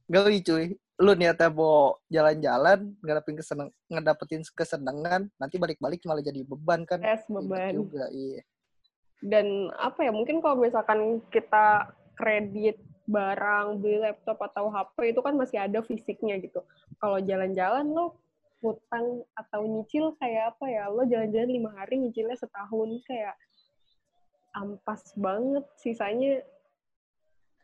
[0.08, 6.82] gak cuy lu niatnya mau jalan-jalan ngedapetin keseneng ngedapetin kesenangan nanti balik-balik malah jadi beban
[6.82, 7.70] kan Es beban.
[7.70, 8.42] juga iya
[9.18, 12.78] Dan apa ya, mungkin kalau misalkan kita kredit
[13.10, 16.62] barang, beli laptop atau HP itu kan masih ada fisiknya gitu.
[17.02, 18.14] Kalau jalan-jalan lo
[18.62, 20.86] hutang atau nyicil kayak apa ya?
[20.86, 23.34] Lo jalan-jalan lima hari nyicilnya setahun kayak
[24.58, 25.62] ampas banget.
[25.78, 26.42] Sisanya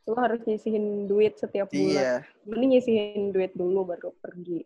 [0.05, 1.90] lo harus nyisihin duit setiap bulan.
[1.90, 2.12] iya
[2.47, 4.62] Mending nyisihin duit dulu baru pergi.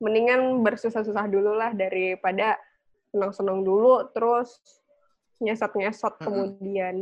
[0.00, 2.56] Mendingan bersusah-susah dulu lah daripada
[3.10, 4.56] senang-senang dulu terus
[5.42, 6.24] nyesot-nyesot Mm-mm.
[6.24, 6.96] kemudian.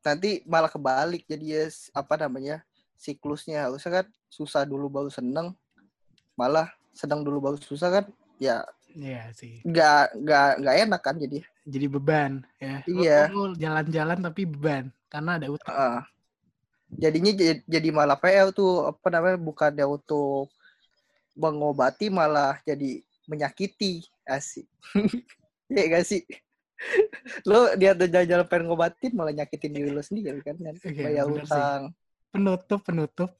[0.00, 2.64] nanti malah kebalik jadi ya apa namanya
[2.96, 5.52] siklusnya harusnya kan susah dulu baru seneng
[6.32, 8.04] malah seneng dulu baru susah kan
[8.40, 8.64] ya
[8.96, 9.60] Iya sih.
[9.60, 12.82] nggak nggak nggak enak kan jadi Jadi beban ya.
[12.84, 13.18] Iya.
[13.54, 15.70] jalan-jalan tapi beban karena ada utang.
[15.70, 15.98] Heeh.
[16.90, 20.50] jadinya jadi, jadi malah PL tuh apa namanya bukannya untuk
[21.38, 24.66] mengobati malah jadi menyakiti asik
[25.70, 26.26] Iya gak sih
[27.46, 31.24] lo dia ada jalan-jalan pengen ngobatin malah nyakitin diri lo sendiri kan kan Iya, bayar
[31.30, 31.54] bener sih.
[31.54, 31.82] utang
[32.30, 33.30] penutup penutup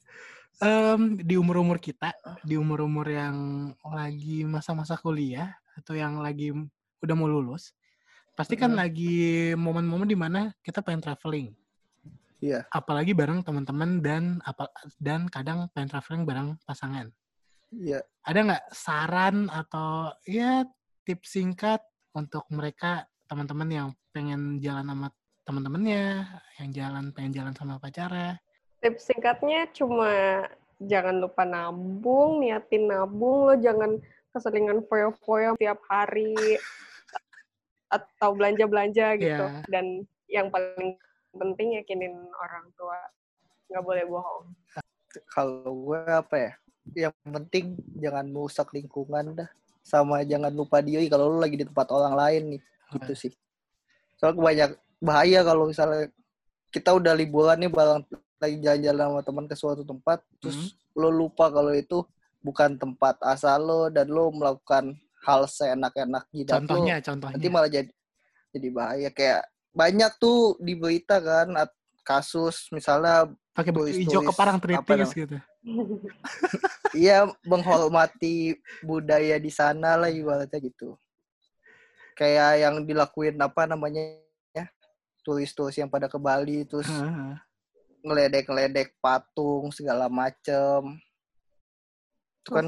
[0.61, 2.13] Em, di umur umur kita
[2.45, 3.37] di umur umur yang
[3.81, 6.53] lagi masa-masa kuliah atau yang lagi
[7.01, 7.73] udah mau lulus
[8.41, 8.79] pasti kan Mm.
[8.81, 9.17] lagi
[9.53, 11.53] momen-momen di mana kita pengen traveling.
[12.41, 12.65] Iya.
[12.73, 14.65] apalagi bareng teman-teman dan apa
[14.97, 17.13] dan kadang pengen traveling bareng pasangan.
[17.69, 18.01] Iya.
[18.25, 20.65] Ada nggak saran atau ya
[21.05, 21.85] tips singkat
[22.17, 25.13] untuk mereka teman-teman yang pengen jalan sama
[25.45, 26.25] teman-temannya
[26.65, 28.41] yang jalan pengen jalan sama pacarnya?
[28.81, 30.49] Tips singkatnya cuma
[30.81, 34.01] jangan lupa nabung, niatin nabung, lo jangan
[34.33, 36.33] keseringan foya-foya tiap hari
[37.91, 39.45] atau belanja-belanja gitu.
[39.51, 39.67] Iya.
[39.67, 40.95] Dan yang paling
[41.35, 42.99] penting yakinin orang tua.
[43.71, 44.47] Nggak boleh bohong.
[45.35, 46.53] kalau gue apa ya
[47.11, 49.51] yang penting jangan merusak lingkungan dah
[49.83, 52.63] sama jangan lupa diri kalau lu lagi di tempat orang lain nih
[53.01, 53.33] gitu sih
[54.19, 54.71] soalnya banyak
[55.01, 56.11] bahaya kalau misalnya
[56.71, 58.07] kita udah liburan nih bareng
[58.41, 62.07] lagi jalan-jalan sama teman ke suatu tempat terus lo lupa kalau itu
[62.41, 67.71] bukan tempat asal lo dan lo melakukan hal seenak-enak jidat lo contohnya contohnya nanti malah
[67.71, 67.93] jadi
[68.51, 71.55] jadi bahaya kayak banyak tuh di berita kan
[72.03, 74.23] kasus misalnya pakai baju hijau
[74.59, 75.15] tritis namanya?
[75.15, 75.37] gitu
[76.97, 80.99] Iya menghormati budaya di sana lah ibaratnya gitu.
[82.19, 84.19] Kayak yang dilakuin apa namanya
[84.53, 84.67] ya
[85.23, 86.89] turis-turis yang pada ke Bali terus
[88.03, 90.99] ngeledek-ngeledek patung segala macem.
[92.41, 92.67] Itu kan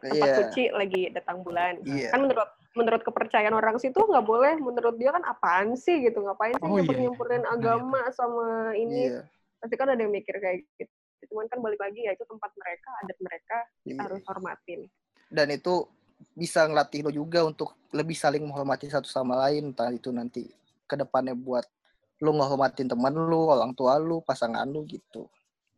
[0.00, 0.36] tempat iya.
[0.40, 1.76] suci lagi datang bulan.
[1.84, 2.08] Iya.
[2.10, 4.56] Kan menurut menurut kepercayaan orang situ nggak boleh.
[4.56, 6.24] Menurut dia kan apaan sih gitu?
[6.24, 6.80] Ngapain sih Oh, iya, iya.
[6.80, 9.12] nyempur-nyempurin Nah, agama sama ini?
[9.12, 9.22] iya,
[9.60, 10.92] Pasti kan ada yang mikir kayak gitu.
[11.28, 14.00] Cuman kan balik lagi ya itu tempat mereka, adat mereka, kita iya.
[14.08, 14.80] harus hormatin.
[15.28, 15.84] Dan itu
[16.36, 20.48] bisa ngelatih lo juga untuk lebih saling menghormati satu sama lain entah itu nanti
[20.84, 21.64] ke depannya buat
[22.20, 25.24] lu ngehormatin teman lu, orang tua lu, pasangan lu gitu.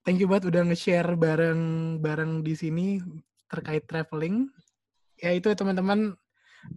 [0.03, 2.99] thank you banget udah nge-share bareng bareng di sini
[3.53, 4.48] terkait traveling
[5.20, 6.16] ya itu ya teman-teman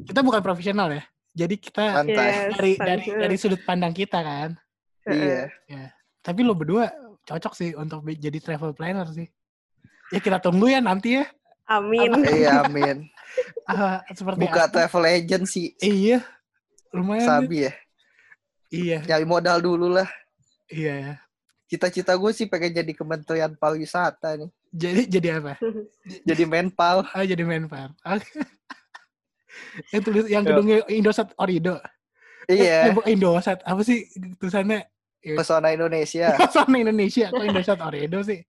[0.04, 2.16] kita bukan profesional ya jadi kita Santai.
[2.52, 3.22] dari dari santai.
[3.24, 4.52] dari sudut pandang kita kan
[5.06, 5.54] Iya.
[6.20, 6.90] tapi lo berdua
[7.24, 9.30] cocok sih untuk jadi travel planner sih
[10.12, 11.26] ya kita tunggu ya nanti ya
[11.66, 12.14] Amin.
[12.22, 13.10] Iya, amin.
[13.66, 14.86] Ah, seperti Buka apa.
[14.86, 16.22] travel agency iya
[16.94, 17.26] lumayan.
[17.26, 17.74] Sabi ya.
[18.70, 20.06] iya Nyari modal dulu lah.
[20.70, 21.18] iya
[21.66, 24.50] Cita-cita gue sih pengen jadi kementerian pariwisata nih.
[24.76, 25.56] Jadi jadi apa?
[26.30, 27.08] Jadi menpal.
[27.08, 28.28] oh jadi menpar oke.
[29.96, 31.80] Yang tulis yang gedungnya Indosat Orido
[32.46, 32.92] Iya.
[32.92, 34.06] Eh, bukan Indosat apa sih
[34.38, 34.86] tulisannya?
[35.26, 36.36] Pesona Indonesia.
[36.44, 38.46] Pesona Indonesia kok Indosat Oredo sih?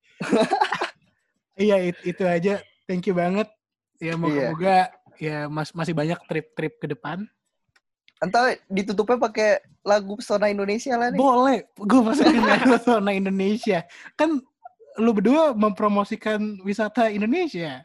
[1.57, 2.61] Iya it- itu aja.
[2.85, 3.49] Thank you banget.
[3.97, 7.25] Ya moga-moga ya mas masih banyak trip-trip ke depan.
[8.21, 9.51] Entar ditutupnya pakai
[9.81, 11.17] lagu pesona Indonesia lah nih.
[11.17, 13.89] Boleh, gue masukin lagu zona Indonesia.
[14.13, 14.45] Kan
[14.99, 17.85] lu berdua mempromosikan wisata Indonesia.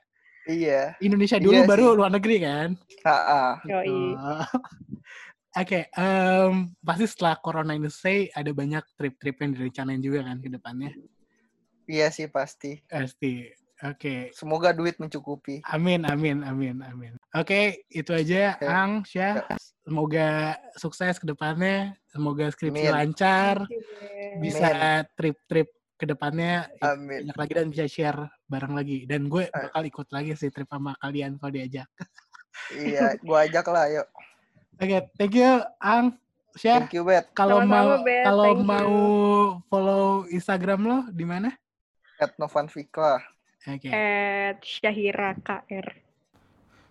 [0.50, 0.98] Iya.
[1.04, 1.98] Indonesia dulu Iya baru sih.
[2.02, 2.70] luar negeri kan.
[3.68, 4.18] Yoi.
[4.18, 4.46] Oh.
[5.62, 10.48] Oke, em, pasti setelah Corona ini selesai ada banyak trip-trip yang direncanain juga kan ke
[10.48, 10.96] depannya.
[11.92, 12.80] Iya sih pasti.
[12.88, 13.52] Pasti.
[13.84, 14.32] Oke.
[14.32, 15.60] Semoga duit mencukupi.
[15.68, 17.14] Amin, amin, amin, amin.
[17.36, 18.66] Oke, itu aja, Oke.
[18.70, 19.44] Ang, Syah.
[19.82, 21.98] Semoga sukses ke depannya.
[22.08, 22.96] Semoga skripsi Amin.
[22.96, 23.66] lancar.
[24.40, 25.68] Bisa trip-trip
[26.02, 27.30] ke depannya Amin.
[27.30, 28.18] banyak lagi dan bisa share
[28.50, 29.06] bareng lagi.
[29.06, 29.54] Dan gue Eh.
[29.54, 31.86] bakal ikut lagi sih trip sama kalian kalau diajak.
[32.74, 34.08] Iya, gua ajak lah, yuk.
[34.76, 36.18] Oke, thank you, Ang,
[36.52, 36.84] Syah.
[36.84, 37.32] Thank you, Bet.
[37.32, 38.66] Kalau mau kalau you.
[38.66, 38.92] mau
[39.70, 41.54] follow Instagram lo di mana?
[42.18, 43.22] At Novan Fikra.
[43.64, 43.88] Oke.
[43.88, 45.86] At Syahira KR.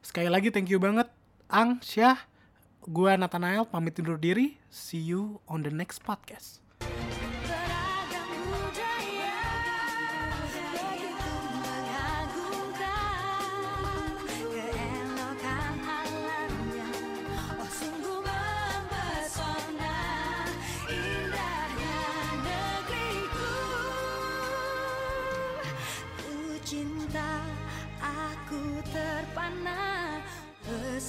[0.01, 1.11] Sekali lagi thank you banget
[1.47, 2.17] Ang, Syah.
[2.81, 4.57] Gua Nathanael pamit undur diri.
[4.71, 6.63] See you on the next podcast.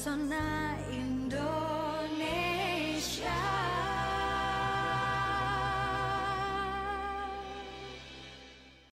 [0.04, 0.81] so nice.